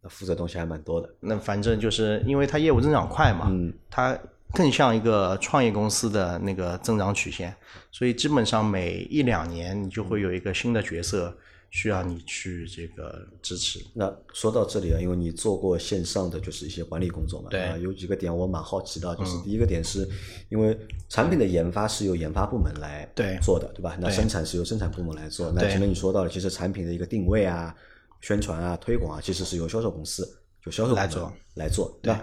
[0.00, 1.10] 那负责东西还蛮多的。
[1.18, 4.16] 那反正就是因为它业务增长快嘛，嗯它
[4.54, 7.54] 更像一个创业公司的那个增长曲线，
[7.92, 11.36] 所以基本上每一两年你就会有一个新的角色
[11.70, 13.78] 需要你去这个支持。
[13.92, 20.08] 那说到这里啊，因为你做过线上的就是一些管理工作嘛，对啊有几个点我蛮好奇的，就是第一个点是
[20.48, 20.76] 因为
[21.10, 23.98] 产品的研发是由研发部门来对做的，对吧？
[24.00, 25.52] 那生产是由生产部门来做。
[25.52, 27.74] 那前面你说到了，其实产品的一个定位啊、
[28.22, 30.26] 宣传啊、推广啊，其实是由销售公司
[30.64, 31.98] 就销售来做来做。
[32.02, 32.20] 对那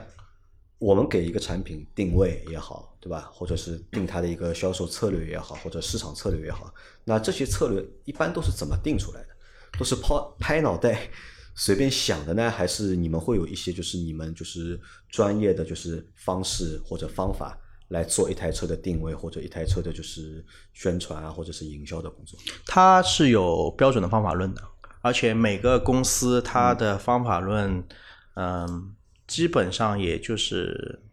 [0.77, 3.29] 我们给一个产品定位也好，对吧？
[3.33, 6.73] 或者是定它的一个销售策略也好，或者市场策略也好，
[7.03, 9.27] 那这些策略一般都是怎么定出来的？
[9.77, 11.09] 都是抛拍脑袋
[11.53, 17.57] 随便想的呢，还是你们会有一些就是你们就是专业的就是方式或者方法
[17.89, 22.39] 来做一台车的定位或者一台车的就是宣传啊或者是营销的工作？
[22.65, 24.61] 它是有标准的方法论的，
[25.01, 27.83] 而且每个公司它的方法论，
[28.35, 28.95] 嗯，
[29.27, 31.03] 基本上也就是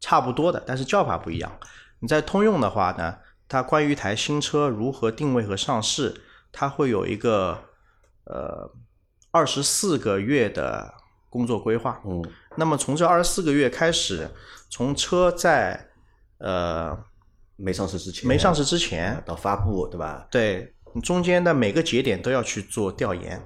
[0.00, 1.58] 差不多的，但是叫法不一样。
[2.00, 3.18] 你在通用的话呢，
[3.48, 7.64] 它关于一台新车如何定位和上市，它会有一个
[8.24, 8.72] 呃
[9.30, 10.94] 二十四个月的
[11.28, 12.00] 工作规划。
[12.04, 12.22] 嗯
[12.56, 14.28] 那么从这二十四个月开始，
[14.68, 15.88] 从车在
[16.38, 16.98] 呃
[17.54, 20.26] 没上市之前，没上市之前，到发布，对吧？
[20.32, 23.40] 对，你中间的每个节点都要去做调研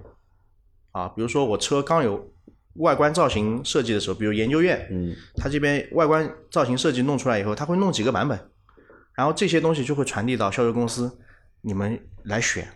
[0.93, 1.07] 啊。
[1.09, 2.34] 比如说我车刚有
[2.77, 8.39] 外观造型设计的时候，比如研究院，嗯它这边外观造型设计弄出来以后，它会弄几个版本，
[9.15, 11.19] 然后这些东西就会传递到销售公司，
[11.61, 12.69] 你们来选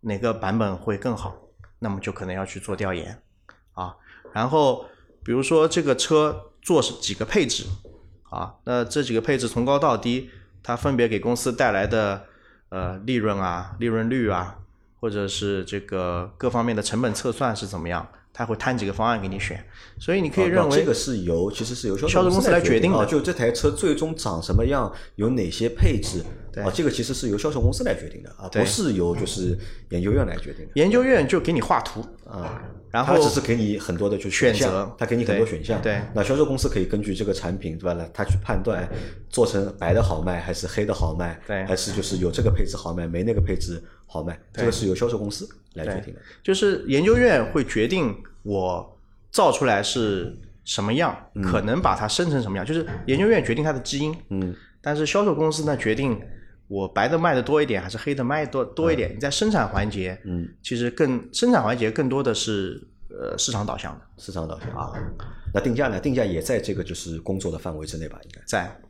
[0.00, 1.36] 哪个版本会更好，
[1.78, 3.22] 那么就可能要去做调研
[3.72, 3.94] 啊。
[4.32, 4.86] 然后
[5.24, 7.64] 比如说这个车做几个配置
[8.30, 8.54] 啊。
[8.64, 10.30] 那这几个配置从高到低，
[10.62, 12.24] 它分别给公司带来的
[12.70, 14.58] 呃利润啊、利润率啊，
[15.00, 18.06] 或者是这个各方面的成本测算是怎么样，
[18.38, 19.60] 它会摊几个方案给你选。
[19.98, 26.22] 所以你可以啊认为这个是由其实是由销销售公司来来决定的啊，就这台车最终长什么样，有哪些配置
[26.62, 29.58] 啊，这个其实是由销售公司来决定的啊，不是由就是
[29.88, 32.62] 研究院来决定的研究院就给你画图，啊。
[32.90, 35.78] 然后它只是给你很多的就项选择他给你很多选项。
[35.82, 37.92] 对那销售公司可以根据这个产品，对吧？
[37.92, 38.88] 来，他去判断
[39.28, 46.20] 做成白的好卖还是黑的好卖，对还是就是有这个配置好卖，没那个配置好卖，这个是由销售公司来决定的。
[46.42, 48.98] 就是研究院会决定我
[49.30, 54.14] 造出来是什么样，可能把它生成什么样，就是研究院决定它的基因。
[54.30, 56.20] 嗯，但是销售公司呢，决定
[56.66, 59.14] 我白的卖的多一点，还是黑的卖多多一点。
[59.14, 64.92] 你在生产环节，嗯，其实更生产环节更多的是呃市场导向的，市场导向啊。
[65.52, 65.98] 那定价呢？
[65.98, 68.18] 定价也在这个就是工作的范围之内吧？
[68.24, 68.80] 应该在。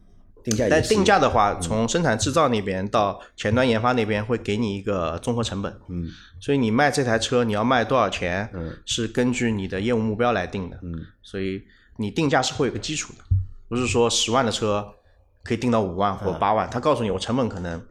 [0.45, 5.81] 定价但定价的话，从生产制造那边到前端研发那边，会给你一个综合成本。
[5.89, 6.09] 嗯。
[6.41, 8.77] 所以你卖这台车，你要卖多少钱，嗯。
[8.87, 10.79] 是根据你的业务目标来定的。
[10.83, 11.05] 嗯。
[11.23, 11.63] 所以
[11.97, 13.25] 你定价是会有个基础的，
[13.69, 14.95] 不是说十万的车
[15.43, 16.39] 可以定到五万或嗯。
[16.39, 17.85] 八万，他告诉你我成本可能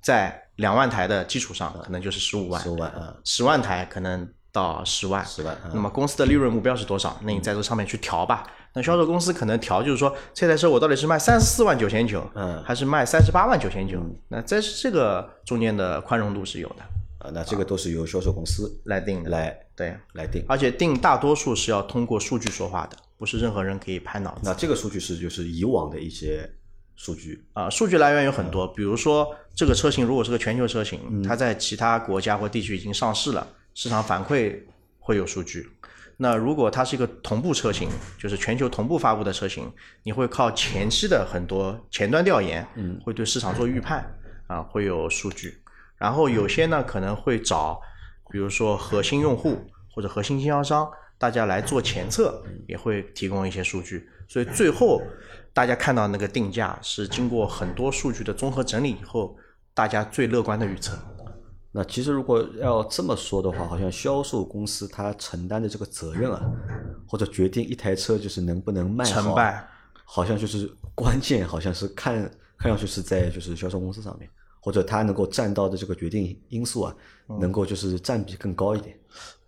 [0.00, 2.62] 在两万台的基础上，可能就是十五万。
[2.62, 7.18] 十，五万啊，十万台可能到十万，十万啊那么公司的利润目标是多少？
[7.22, 8.46] 那你在这上面去调吧。
[8.76, 13.98] 那销售公司可能调就是说，这台车我到底是卖三十四万九千九，嗯还是卖三十八万九千九？
[14.28, 16.82] 那在这个中间的宽容度是有的，
[17.20, 19.30] 啊，那这个都是由销售公司来定的。
[19.30, 20.44] 来对，来定。
[20.46, 24.42] 而且定大多数是要通过数据说话的，不是任何人可以拍脑子。
[24.44, 26.46] 那这个数据是就是以往的一些
[26.96, 34.54] 数据，啊，数据来源有很多，比如说这个车型如果是个全球车型，它在其他国家或地区已经上市了，市场反馈
[34.98, 35.66] 会有数据。
[36.18, 39.70] 那如果它是一个同步车型，就是全球同步发布的车型，
[40.02, 44.02] 你会靠前期的很多前端调研，嗯，会对市场做预判，
[44.46, 45.62] 啊，会有数据。
[45.98, 47.80] 然后有些呢可能会找，
[48.30, 49.58] 比如说核心用户
[49.94, 50.88] 或者核心经销商，
[51.18, 54.08] 大家来做前测，也会提供一些数据。
[54.28, 55.02] 所以最后
[55.52, 59.36] 大家看到那个定价是经过很多数据的综合整理以后，
[59.74, 60.96] 大家最乐观的预测。
[61.78, 66.40] 那其实如果要这么说的话，好像销售公司它承担的这个责任啊，
[67.06, 69.68] 或者决定一台车就是能不能卖好，成败
[70.02, 72.14] 好像就是关键，好像是看
[72.56, 74.26] 看上去是在就是销售公司上面，
[74.58, 76.96] 或者它能够占到的这个决定因素啊，
[77.38, 78.98] 能够就是占比更高一点。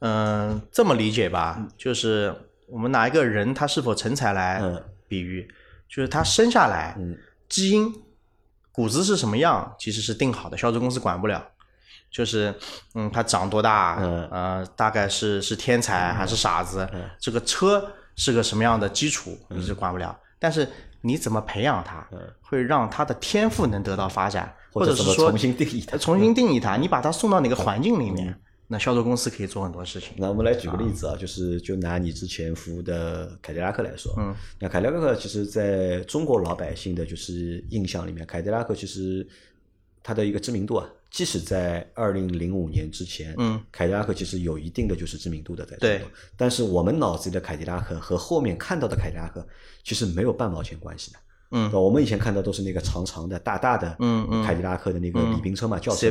[0.01, 2.35] 嗯，这么理解吧，就是
[2.67, 5.49] 我们拿一个人他是否成才来嗯比喻，
[5.89, 7.17] 就是他生下来，嗯
[7.49, 7.91] 基因
[8.71, 11.43] 骨子是什么样，其实是定好的，销售公司管不了。
[12.11, 12.55] 就是，
[12.95, 14.29] 嗯，他长多大，嗯。
[14.31, 16.89] 呃，大概是是天才还是傻子，
[17.19, 20.19] 这个车是个什么样的基础，你是管不了。
[20.39, 20.69] 但是
[21.01, 22.07] 你怎么培养他，
[22.41, 28.35] 会让他的天赋能得到发展，或者者是说怎么重新定义他重新定义它，你把他送到哪个环境里面，
[28.69, 30.15] 那销售公司可以做很多事情。
[30.17, 39.27] 那我们来举个例子啊，就是就拿你之前服务的凯迪拉克来说，嗯，那凯迪拉克其实在中国老百姓的就是印象里面，凯迪拉克其实
[40.03, 45.99] 它的一个知名度啊，即使在二零零五年之前，嗯，凯迪拉克其实有一定的就是知名度的在中对。
[45.99, 49.47] 国，但是我们脑子里的凯迪拉克和后面看到的凯迪拉克
[49.83, 51.19] 其实没有半毛钱关系的。
[51.53, 51.73] 嗯。
[51.73, 54.45] 我们以前看到都是那个长长的、大大的，嗯嗯。
[54.45, 56.11] 凯迪拉克的那个礼宾车嘛，轿车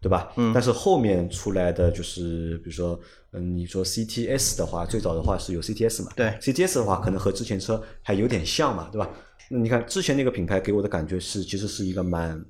[0.00, 0.32] 对吧？
[0.36, 0.52] 嗯。
[0.54, 2.98] 但是后面出来的就是，比如说，
[3.32, 6.10] 嗯，你说 CTS 的话，最早的话是有 CTS 嘛？
[6.16, 9.10] 对，CTS 的话可能和之前车还有点像嘛，对吧？
[9.50, 12.42] 那你看之前那个品牌给我的感觉是，其实是一个蛮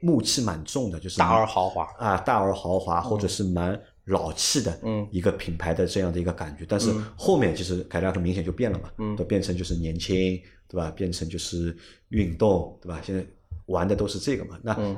[0.00, 6.64] 木气蛮重的，就是大而豪华啊，大而豪华，或者是蛮老气的嗯一个品牌的这样的一个感觉。
[6.68, 10.90] 但是后面其实凯迪拉克明显就变了嘛，嗯都变成就是年轻，对吧？
[10.90, 11.76] 变成就是
[12.08, 13.00] 运动，对吧？
[13.04, 13.26] 现在
[13.66, 14.58] 玩的都是这个嘛。
[14.62, 14.96] 那嗯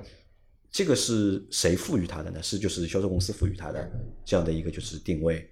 [0.70, 2.40] 这个是谁赋予它的呢？
[2.42, 3.90] 是就是销售公司赋予它的
[4.24, 5.50] 这样的一个就是定位。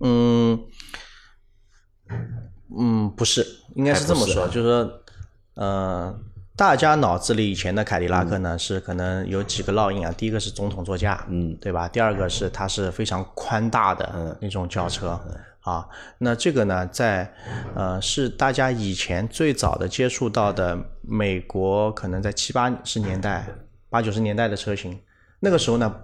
[0.00, 0.66] 嗯，
[2.74, 5.02] 嗯，不是，应该是这么说，就是说，
[5.54, 6.18] 呃，
[6.58, 10.12] 大家脑子里以前的凯迪拉克呢，是可能有几个烙印啊。
[10.18, 11.86] 第一个是总统座驾，嗯对吧？
[11.86, 15.16] 第二个是它是非常宽大的嗯那种轿车。
[15.60, 15.88] 啊，
[16.18, 17.32] 那这个呢，在
[17.76, 23.46] 呃是大家以前最早的接触到的美国，可能在七八十年代、
[23.88, 24.98] 八九十年代的车型，
[25.38, 25.94] 那个时候呢，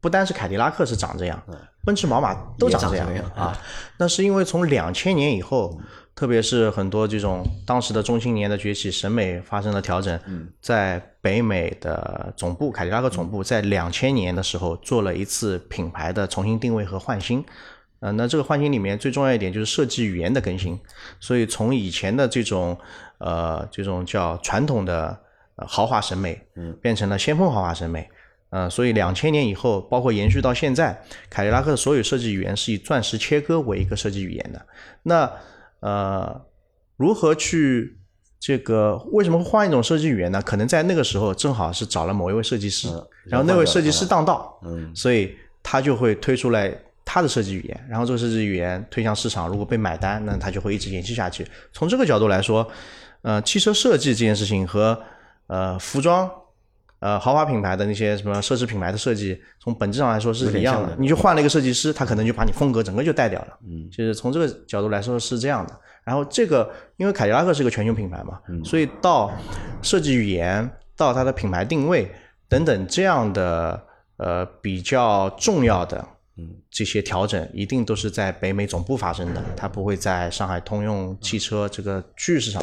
[0.00, 1.42] 不单是凯迪拉克是长这样，
[1.84, 3.56] 奔驰、宝马都长这样啊。
[3.98, 5.78] 那是因为从两千年以后，
[6.14, 10.18] 特别是很多这种当时的中青年的崛起，审美发生了调整，
[10.60, 17.44] 在北美的总部凯迪拉克总部在两千年的时候做了一次品牌的重新定位和换新。
[18.00, 20.80] 呃，那这个换新里面最重要一点就是设计语言的更新，
[21.20, 22.74] 所以从以前的这种
[23.18, 25.14] 呃这种叫传统的
[25.56, 28.08] 呃豪华审美，嗯，变成了先锋豪华审美，
[28.50, 34.60] 呃，所以两千年以后，包括延续到现在，凯迪拉克的所有设计语言是以钻石切割为一个设计语言的。
[35.04, 35.30] 那
[35.78, 36.44] 呃，
[36.96, 37.96] 如何去
[38.40, 40.42] 这个为什么会换一种设计语言呢？
[40.42, 42.88] 可能在那个时候正好是找了某一位设计师，
[43.24, 51.46] 然后那位设计师当道，嗯，所以他就会推出来他的设计语言，然后这个设计语言推向市场，如果被买单，那他就会一直延续下去。
[51.72, 52.68] 从这个角度来说，
[53.22, 55.00] 呃，汽车设计这件事情和
[55.46, 56.28] 呃服装。
[57.00, 60.94] 呃，豪华品牌的那些什么奢侈品牌的设计，从本质上来说是一样的。
[60.98, 63.58] 你就换了一个设计师，他可能就把你风格整个就带掉了。
[63.66, 65.74] 嗯，就是从这个角度来说是这样的。
[66.04, 69.30] 然后这个，因为凯迪拉克是个全球品牌嘛，嗯所以到
[69.82, 72.10] 设计语言、到它的品牌定位
[72.48, 73.82] 等等这样的
[74.16, 82.62] 呃比较重要的嗯这些调整，一定都是在北美总部发生的，它不会在上海通用汽车这个区域市场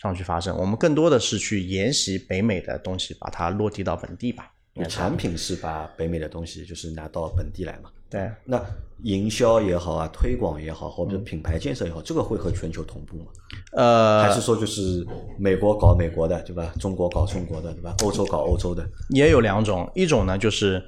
[0.00, 0.56] 上去发生。
[0.56, 4.50] 我们更多的是去沿袭北美的东西，把它落地到本地吧。
[4.88, 7.90] 产品是把北美的东西就是拿到本地来嘛。
[8.08, 8.64] 对，那
[9.02, 13.26] 营销也好啊，推广也好，或者品牌建设也好，这个会和全球同步吗？
[13.72, 15.04] 呃，还是说就是
[15.36, 16.72] 美国搞美国的，对吧？
[16.80, 17.94] 中国搞中国的，对吧？
[18.02, 18.88] 欧洲搞欧洲的？
[19.10, 20.82] 也有两种，一种呢就是，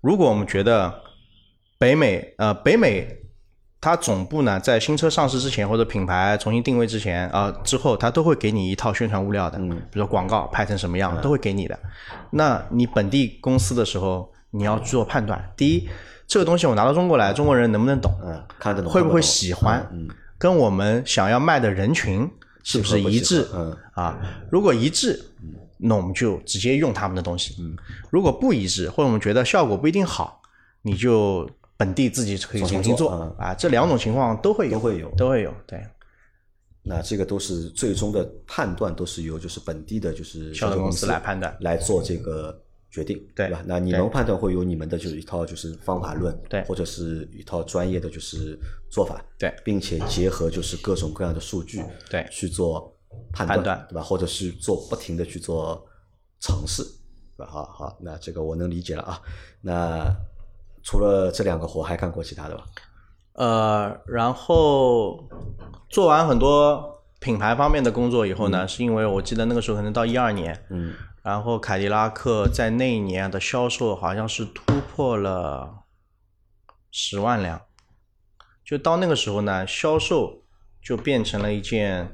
[0.00, 1.02] 如果我们觉得
[1.78, 3.08] 北美呃北美
[3.80, 11.78] 它总部呢在新车上市之前或者品牌重新定位之前啊、之后，它都会给你一套宣传物料的，嗯比如说广告拍成什么样都会给你的。
[12.30, 15.88] 那你本地公司的时候，你要做判断，第一，
[16.26, 18.12] 这个东西我拿到中国来，中国人能不能懂？
[18.22, 19.88] 嗯，看得懂，会不会喜欢？
[19.92, 20.06] 嗯，
[20.36, 22.30] 跟我们想要卖的人群
[22.62, 23.48] 是不是一致？
[23.54, 24.18] 嗯啊，
[24.50, 25.18] 如果一致，
[25.78, 27.56] 那我们就直接用他们的东西。
[27.60, 27.74] 嗯，
[28.10, 30.42] 如果不一致，或者我们觉得效果不一定好，
[30.82, 31.48] 你就
[31.80, 33.54] 本地自己可以重新做啊。
[33.54, 35.54] 这两种情况都会有，都会有都会有。
[35.66, 35.82] 对，
[36.82, 43.64] 那这个都是最终的判断，都是由就是本地的，就是销售公司司来判断来做这个决定，对吧？
[43.64, 48.58] 那你对们判断会有你们的就是一套就是方法论，对或者是一套专业的就是
[48.90, 52.94] 做法，对并且结合就是各种各样的数据，对去做
[53.32, 54.02] 判判断对吧？
[54.02, 55.82] 或者是做不停的去做
[56.40, 56.82] 尝试，
[57.38, 57.50] 对吧？
[57.50, 59.22] 好好，那这个我能理解了啊。
[59.62, 60.14] 那
[60.82, 62.64] 除了这两个活，还干过其他的吧？
[63.34, 65.28] 呃，然后
[65.88, 75.84] 做完很多品牌方面的工作以后呢，是因为我记得那个时候可能到一二年，嗯，然后凯迪拉克在那一年的销售好像是突破了
[76.90, 77.60] 十万辆，
[78.64, 80.42] 就到那个时候呢，销售
[80.82, 82.10] 就变成了一件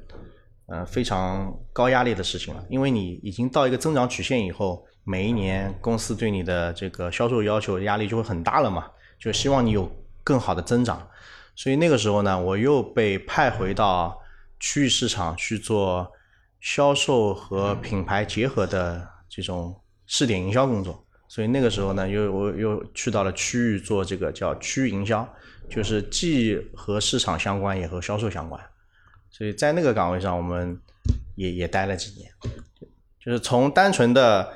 [0.67, 8.91] 呃非常高压力的事情了，因为你已经到一个增长曲线以后，每一年公司对你的这个销售要求压力就会很大了嘛，
[9.21, 9.89] 就希望你有
[10.25, 11.09] 更好的增长，
[11.55, 14.21] 所以那个时候呢，我又被派回到
[14.59, 16.11] 区域市场去做
[16.61, 21.07] 销售和品牌结合的这种试点营销工作。
[21.29, 25.29] 所以那个时候呢，又我又去到了区域做这个叫区域营销，
[25.71, 28.61] 就是既和市场相关，也和销售相关。
[29.31, 30.81] 所以在那个岗位上，我们
[31.37, 32.29] 也也待了几年，
[33.21, 34.53] 就是从单纯的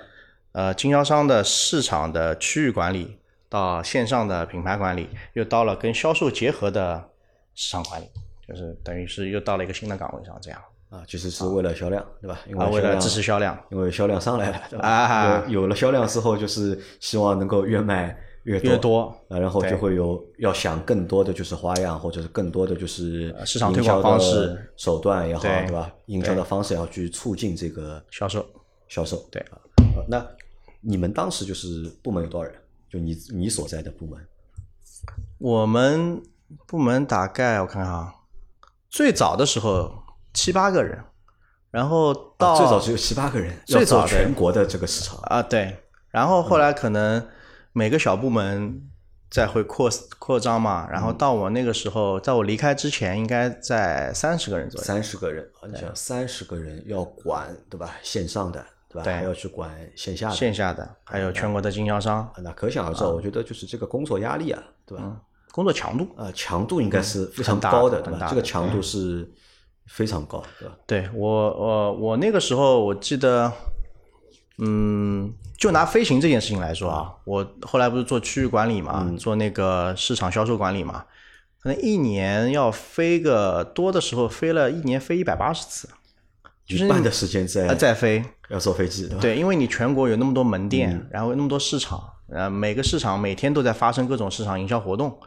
[0.52, 7.08] 呃经销商的市场的区域管理，到线上的品牌管理，又到了跟销售结合的
[7.54, 8.06] 市场管理，
[8.48, 12.40] 就是等于是又到了一个新的岗位上，这样啊，其实是为了销量，对吧？
[12.48, 13.56] 因为啊，为了支持销量。
[13.70, 14.88] 因为销量上来了，对吧？
[14.88, 25.92] 啊有有了销量之后，就是希望能够越卖越多，越多啊，然后就会有要想更多的就是花样，或者是更多的就是呃市场推广方式、手段也好，对对吧？
[26.06, 28.44] 营销的方式也要去促进这个销售
[28.88, 29.16] 销售。
[29.30, 29.58] 对啊，
[29.94, 30.26] 好那
[30.80, 32.60] 你们当时就是部门有多少人？
[32.90, 34.18] 就你你所在的部门，
[35.38, 36.20] 我们
[36.66, 38.14] 部门大概我看看啊，
[38.88, 40.02] 最早的时候
[40.34, 40.98] 七八个人，
[41.70, 45.18] 然后到、啊最早只有七八个人，最早全国的这个市场。
[45.22, 47.24] 啊对，然后后来可能
[47.72, 48.90] 每个小部门
[49.30, 49.88] 再会扩
[50.18, 54.84] 扩张嘛，然后到我那个时候，在我离开之前，应该在三十个人左右。
[54.84, 57.94] 三十个人啊，你想三十个人要管对吧？
[58.02, 59.04] 线上的对吧？
[59.04, 65.16] 对还要去管线下的，线下的还有全国的经销商，啊那可想而知，我觉得就是这个工作压力啊，对吧？
[65.52, 66.08] 工作强度。
[66.16, 68.26] 呃，强度应该是非常高的，对吧？
[68.28, 69.28] 这个强度是
[69.86, 70.74] 非常高，对吧？
[70.86, 73.52] 对我我我那个时候我记得，
[74.58, 81.04] 嗯，就拿飞行这件事情来说啊，我后来不是做区域管理嘛，做那个市场销售管理嘛，
[81.60, 85.99] 可能一年要飞个多的时候飞了一年飞一百八十次，就是
[86.76, 89.20] 一半的时间在啊在飞，要坐飞机，对吧？
[89.20, 95.18] 对，因为你全国有那么多门店，然后那么多市场，呃，每个市场每天都在发生各种市场营销活动，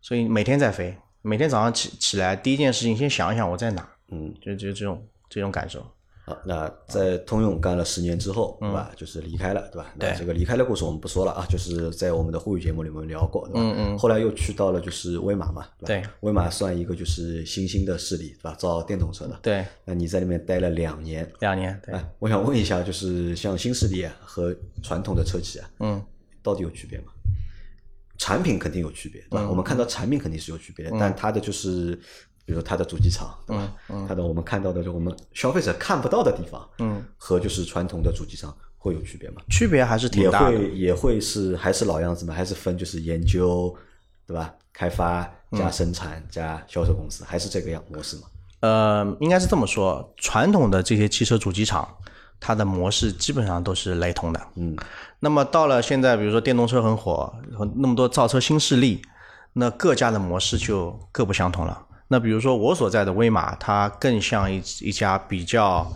[0.00, 5.84] 所以每天在飞，每天早上起起来第一件事情先想一想我在哪，嗯，就就这种这种感受。
[6.26, 8.90] 好，那在通用干了十年之后，对吧？
[8.96, 9.92] 就是离开了，对吧？
[9.96, 13.60] 那这个离开的故事我们不说了啊，就是在我们的沪语节目里面聊过，对吧？
[13.60, 18.54] 嗯嗯后来又去到了就是威马嘛，对威马算一个就是新兴的势力，对吧？
[18.54, 19.38] 造电动车的。
[19.42, 26.02] 对，那你在里面待了两年，两年，对，哎，我想问一下，就是像新势力啊和传统的车企啊，嗯
[26.42, 27.06] 到底有区别吗？
[28.16, 29.42] 产品肯定有区别，对吧？
[29.42, 31.98] 嗯我们看到产品肯定是有区别的，但它的就是，
[32.44, 33.72] 比如它的主机厂，对吧？
[34.08, 39.40] 它的我们看到的，就我们消费者看不到的地方，嗯，和就是传统的主机厂会有区别吗？
[39.48, 40.58] 区别还是挺大的。
[40.58, 42.34] 会也会是还是老样子吗？
[42.34, 43.74] 还是分就是研究，
[44.26, 44.52] 对吧？
[44.72, 48.22] 开发加生产加销售公司，还是这个样模式吗？
[48.60, 51.88] 呃，应该是这么说，传统的这些汽车主机厂，
[52.40, 54.40] 它的模式基本上都是雷同的。
[54.56, 54.76] 嗯，
[55.20, 57.32] 那么到了现在，比如说电动车很火，
[57.76, 59.00] 那么多造车新势力，
[59.52, 61.86] 那各家的模式就各不相同了。
[62.08, 65.86] 那比如说我所在的威马，它更像一一家比较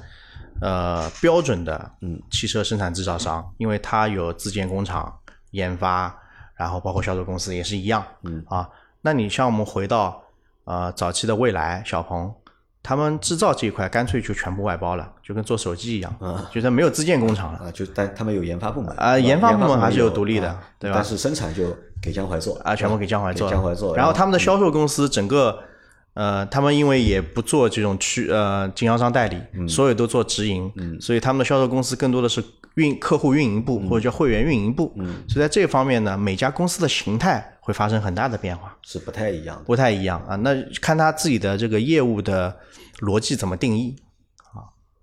[0.61, 5.13] 呃标准的嗯汽车生产制造商，因为它有自建工厂、
[5.51, 6.15] 研发，
[6.57, 8.05] 然后包括销售公司也是一样。
[8.23, 8.69] 嗯啊，
[9.03, 10.23] 那你像我们回到
[10.65, 12.33] 呃早期的蔚来、小鹏。
[12.81, 17.59] 他们制造这一块干脆就全部外包了，就跟做手机一样，嗯就是没有自建工厂了。
[17.59, 25.59] 啊，就但他们有研发部门啊研发部门还是有独立的啊对吧但是生产就给江淮做啊，全部给江淮做了，江淮做，然后他们的销售公司整个，
[26.19, 29.69] 呃，他们因为也不做这种区呃经销商代理，嗯。
[29.69, 30.69] 所有都做直营，
[31.01, 32.43] 所以他们的销售公司更多的是
[32.75, 33.89] 运客户运营部、嗯。
[33.89, 34.93] 或者叫会员运营部，
[35.29, 39.63] 所以在这方面呢，每家公司的形态会发生很大的变化，是不太一样的。
[39.63, 40.35] 不太一样啊。
[40.35, 42.57] 那看他自己的这个业务的
[42.99, 43.95] 逻辑怎么定义，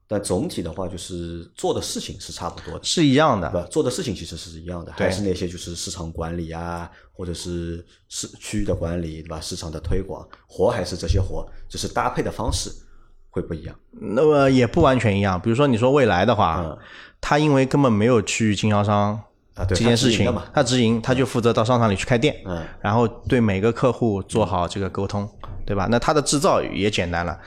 [0.08, 3.49] 但总体的话，就是做的事情是差不多的，是一样的。
[3.49, 3.68] 对吧？
[3.72, 9.41] 做的事情其实是一样的，还是那些就是市场管理啊，或者是市区域的管理，对吧？
[9.41, 12.70] 市场的推广活还是这些活，只是搭配的方式
[13.30, 13.76] 会不一样。
[13.91, 15.41] 那么也不完全一样。
[15.41, 16.78] 比如说你说未来的话，嗯
[17.20, 19.20] 他因为根本没有区域经销商
[19.56, 25.28] 啊对这件事情他直营，他直营，他就负责到商场里去开店，嗯然后对每个客户做好这个沟通，
[25.66, 25.88] 对吧？
[25.89, 27.39] 那他的制造也简单了，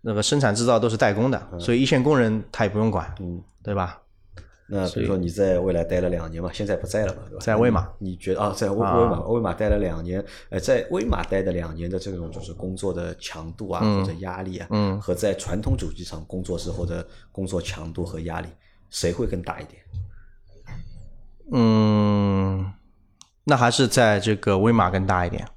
[0.00, 4.00] 那个生产制造都是代工的，所以一线工人他也不用管，嗯，对吧？
[4.70, 7.40] 那比如说你在未来待了两年嘛，现在不在了嘛，对吧？
[7.40, 18.48] 在威马你，你觉得啊，在威威马威马待了两年，呃，在威马待的两年的这种就是工作的强度啊，或者压力啊，嗯和在传统主机厂工作时候的工作强度和压力，
[18.90, 19.82] 谁会更大一点？
[21.50, 22.70] 嗯，
[23.44, 25.48] 那还是在这个威马更大一点。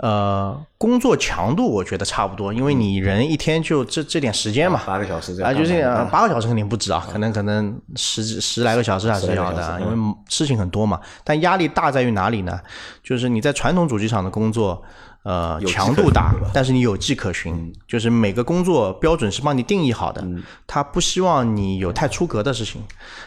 [0.00, 11.00] 呃，工作强度我觉得差不多，因为你人一天就这这点时间嘛，八个小时这啊，样就是干嘛呃八个小时肯定不止啊，可能可能十几十来个小时还是要的因为事情很多嘛。
[11.24, 12.60] 但压力大在于哪里呢？
[13.02, 14.82] 就是你在传统主机厂的工作，
[15.22, 22.82] 呃，强度大但是你有迹可循，就是每个工作标准是帮你定义好的，嗯他不希望你有太出格的事情。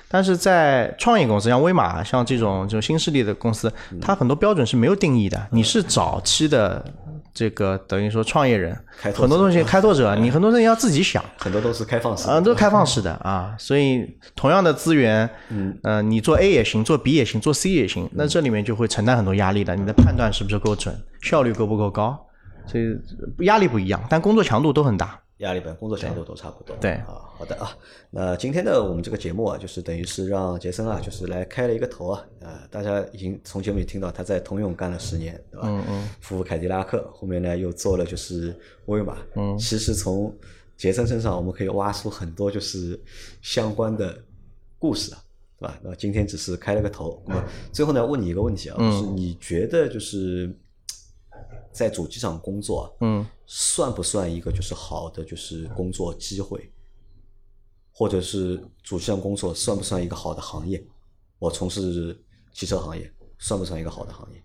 [0.08, 5.47] 但是在创业公司，像威马，像这种这种新势力的公司，嗯它很多标准是没有定义的。
[5.49, 6.86] 你是早期的
[7.38, 11.23] 这个等于说创业人开，拓者很多东西开拓者， 你很多东西要自己想。
[11.38, 19.75] 很多都是开放式的啊，都是开放式的啊，所以同样的资源，嗯，呃，你做 A 也行，做 B 也行，做 C 也行，那这里面就会承担很多压力的。
[19.75, 22.17] 你的判断是不是够准，效率够不够高，
[22.65, 22.85] 所以
[23.45, 25.19] 压力不一样，但工作强度都很大。
[25.38, 26.75] 压力本工作强度都差不多。
[26.81, 27.77] 对啊，好的啊。
[28.09, 32.25] 那今天的我们这个节目啊，就是等于是让杰森啊，就是来开了一个头啊。
[32.39, 35.67] 呃，大家已经从节目里听到他在通用干了十年，对吧？
[35.67, 36.09] 嗯嗯。
[36.21, 39.17] 服务凯迪拉克，后面呢又做了就是威马。
[39.35, 40.35] 嗯其实从
[40.75, 42.99] 杰森身上我们可以挖出很多就是
[43.41, 44.17] 相关的
[44.79, 45.21] 故事啊。
[45.59, 45.79] 对吧？
[45.83, 47.19] 那今天只是开了个头。
[47.25, 50.55] 那么最后呢，问你一个问题啊，嗯就是你觉得就是
[51.78, 56.71] 在主机厂工作啊，嗯算不算一个就是好的就是工作机会，
[57.93, 60.84] 或者是主机厂工作算不算一个好的行业？
[61.38, 62.19] 我从事
[62.51, 64.43] 汽车行业算不算一个好的行业？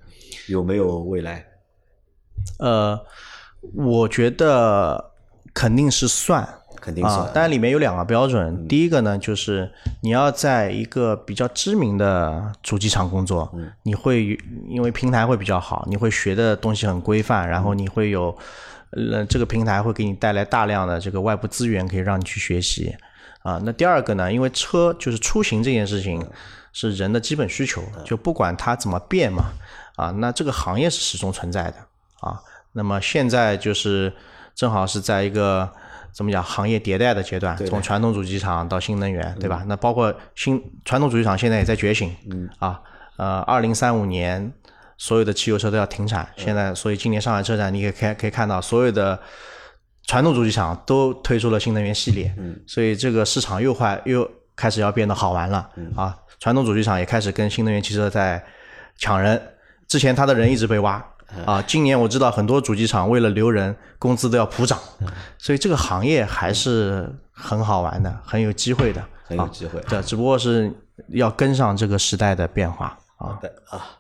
[0.49, 1.43] 有没有未来？
[2.59, 3.01] 呃，
[3.73, 5.13] 我觉得
[5.55, 6.47] 肯定是算，
[6.83, 9.71] 肯定算啊，但里面有两个标准，第一个呢就是
[10.01, 13.49] 你要在一个比较知名的主机厂工作，
[13.85, 18.37] 你会因为平台会比较好，你会学的东西很规范，然后你会有，
[18.91, 22.93] 呃，这个平台会给你带来大量的这个外部资源，可以让你去学习。
[23.45, 26.25] 啊，那第二个呢，因为车就是出行这件事情
[26.73, 29.45] 是人的基本需求，就不管它怎么变嘛，
[29.95, 31.77] 啊，那这个行业是始终存在的。
[32.21, 32.41] 啊。
[32.75, 34.11] 那么现在就是
[34.55, 35.71] 正好是在一个
[36.15, 39.65] 怎么讲行业迭代的阶段，对从传统主机厂到新能源，对吧？
[39.67, 42.81] 那包括新传统主机厂现在也在觉醒，嗯啊，
[43.17, 44.53] 呃，二零三五年
[44.99, 46.29] 所有的汽油车都要停产。
[46.37, 49.19] 现在，所以今年上海车展，你可以看可以看到，所有的
[50.07, 52.35] 传统主机厂都推出了新能源系列。
[52.37, 55.71] 嗯，所以这个市场又坏又开始要变得好玩了。
[55.77, 58.45] 嗯啊，传统主机厂也开始跟新能源汽车在
[58.99, 59.41] 抢人。
[59.89, 61.05] 之前他的人一直被挖。
[61.47, 64.79] 啊，今年我知道很多主机厂为了留人，工资都要普涨。
[65.39, 69.05] 所以这个行业还是很好玩的，很有机会的。
[69.25, 69.81] 很有机会。
[69.89, 70.73] 对，只不过是
[71.09, 72.99] 要跟上这个时代的变化。
[73.17, 73.99] 好的啊。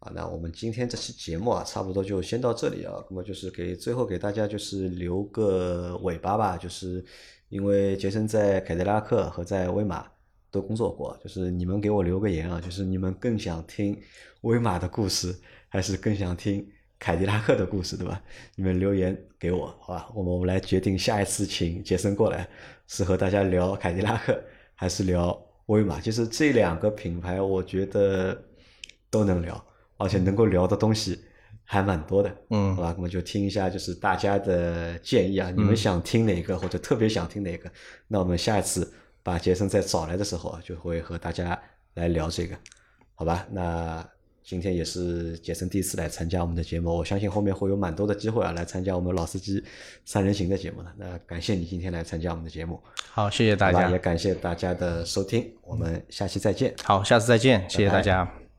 [0.00, 2.94] 啊，那我们今天这期节目啊，差不多就先到这里啊。
[3.10, 7.04] 那么就是给最后给大家就是留个尾巴吧，就是
[7.50, 10.06] 因为杰森在凯迪拉克和在威马
[10.50, 13.94] 都工作过，就是你们给我留个言啊，就是你们更想听
[14.40, 15.38] 威马的故事，
[15.70, 16.68] 还是更想听
[16.98, 18.20] 凯迪拉克的故事，对吧？
[18.56, 20.06] 你们留言给我，好吧？
[20.14, 22.46] 我们我们来决定下一次请杰森过来，
[22.86, 24.38] 是和大家聊凯迪拉克，
[24.74, 25.98] 还是聊威马？
[25.98, 28.38] 就是这两个品牌，我觉得
[29.08, 29.64] 都能聊。
[30.02, 31.20] 而且能够聊的东西
[31.62, 37.70] 还蛮多的，嗯，好吧，我们就听一下，就是大家的建议啊，你们想听哪个或者特别想听哪个，
[38.08, 38.90] 那我们下一次
[39.22, 41.60] 把杰森再找来的时候啊，就会和大家
[41.92, 42.56] 来聊这个，
[43.14, 43.46] 好吧？
[43.50, 44.08] 那
[44.42, 49.62] 今天也是杰森第一次来参加我们的节目，我相信后面会有蛮多的机会啊，来参加我们老司机
[50.04, 50.92] 三人行的节目的。
[50.96, 52.80] 那感谢你今天来参加我们的节目，
[53.10, 58.49] 好，谢谢大家，也感谢大家的收听，我们下期再见，好，下次再见，谢谢大家。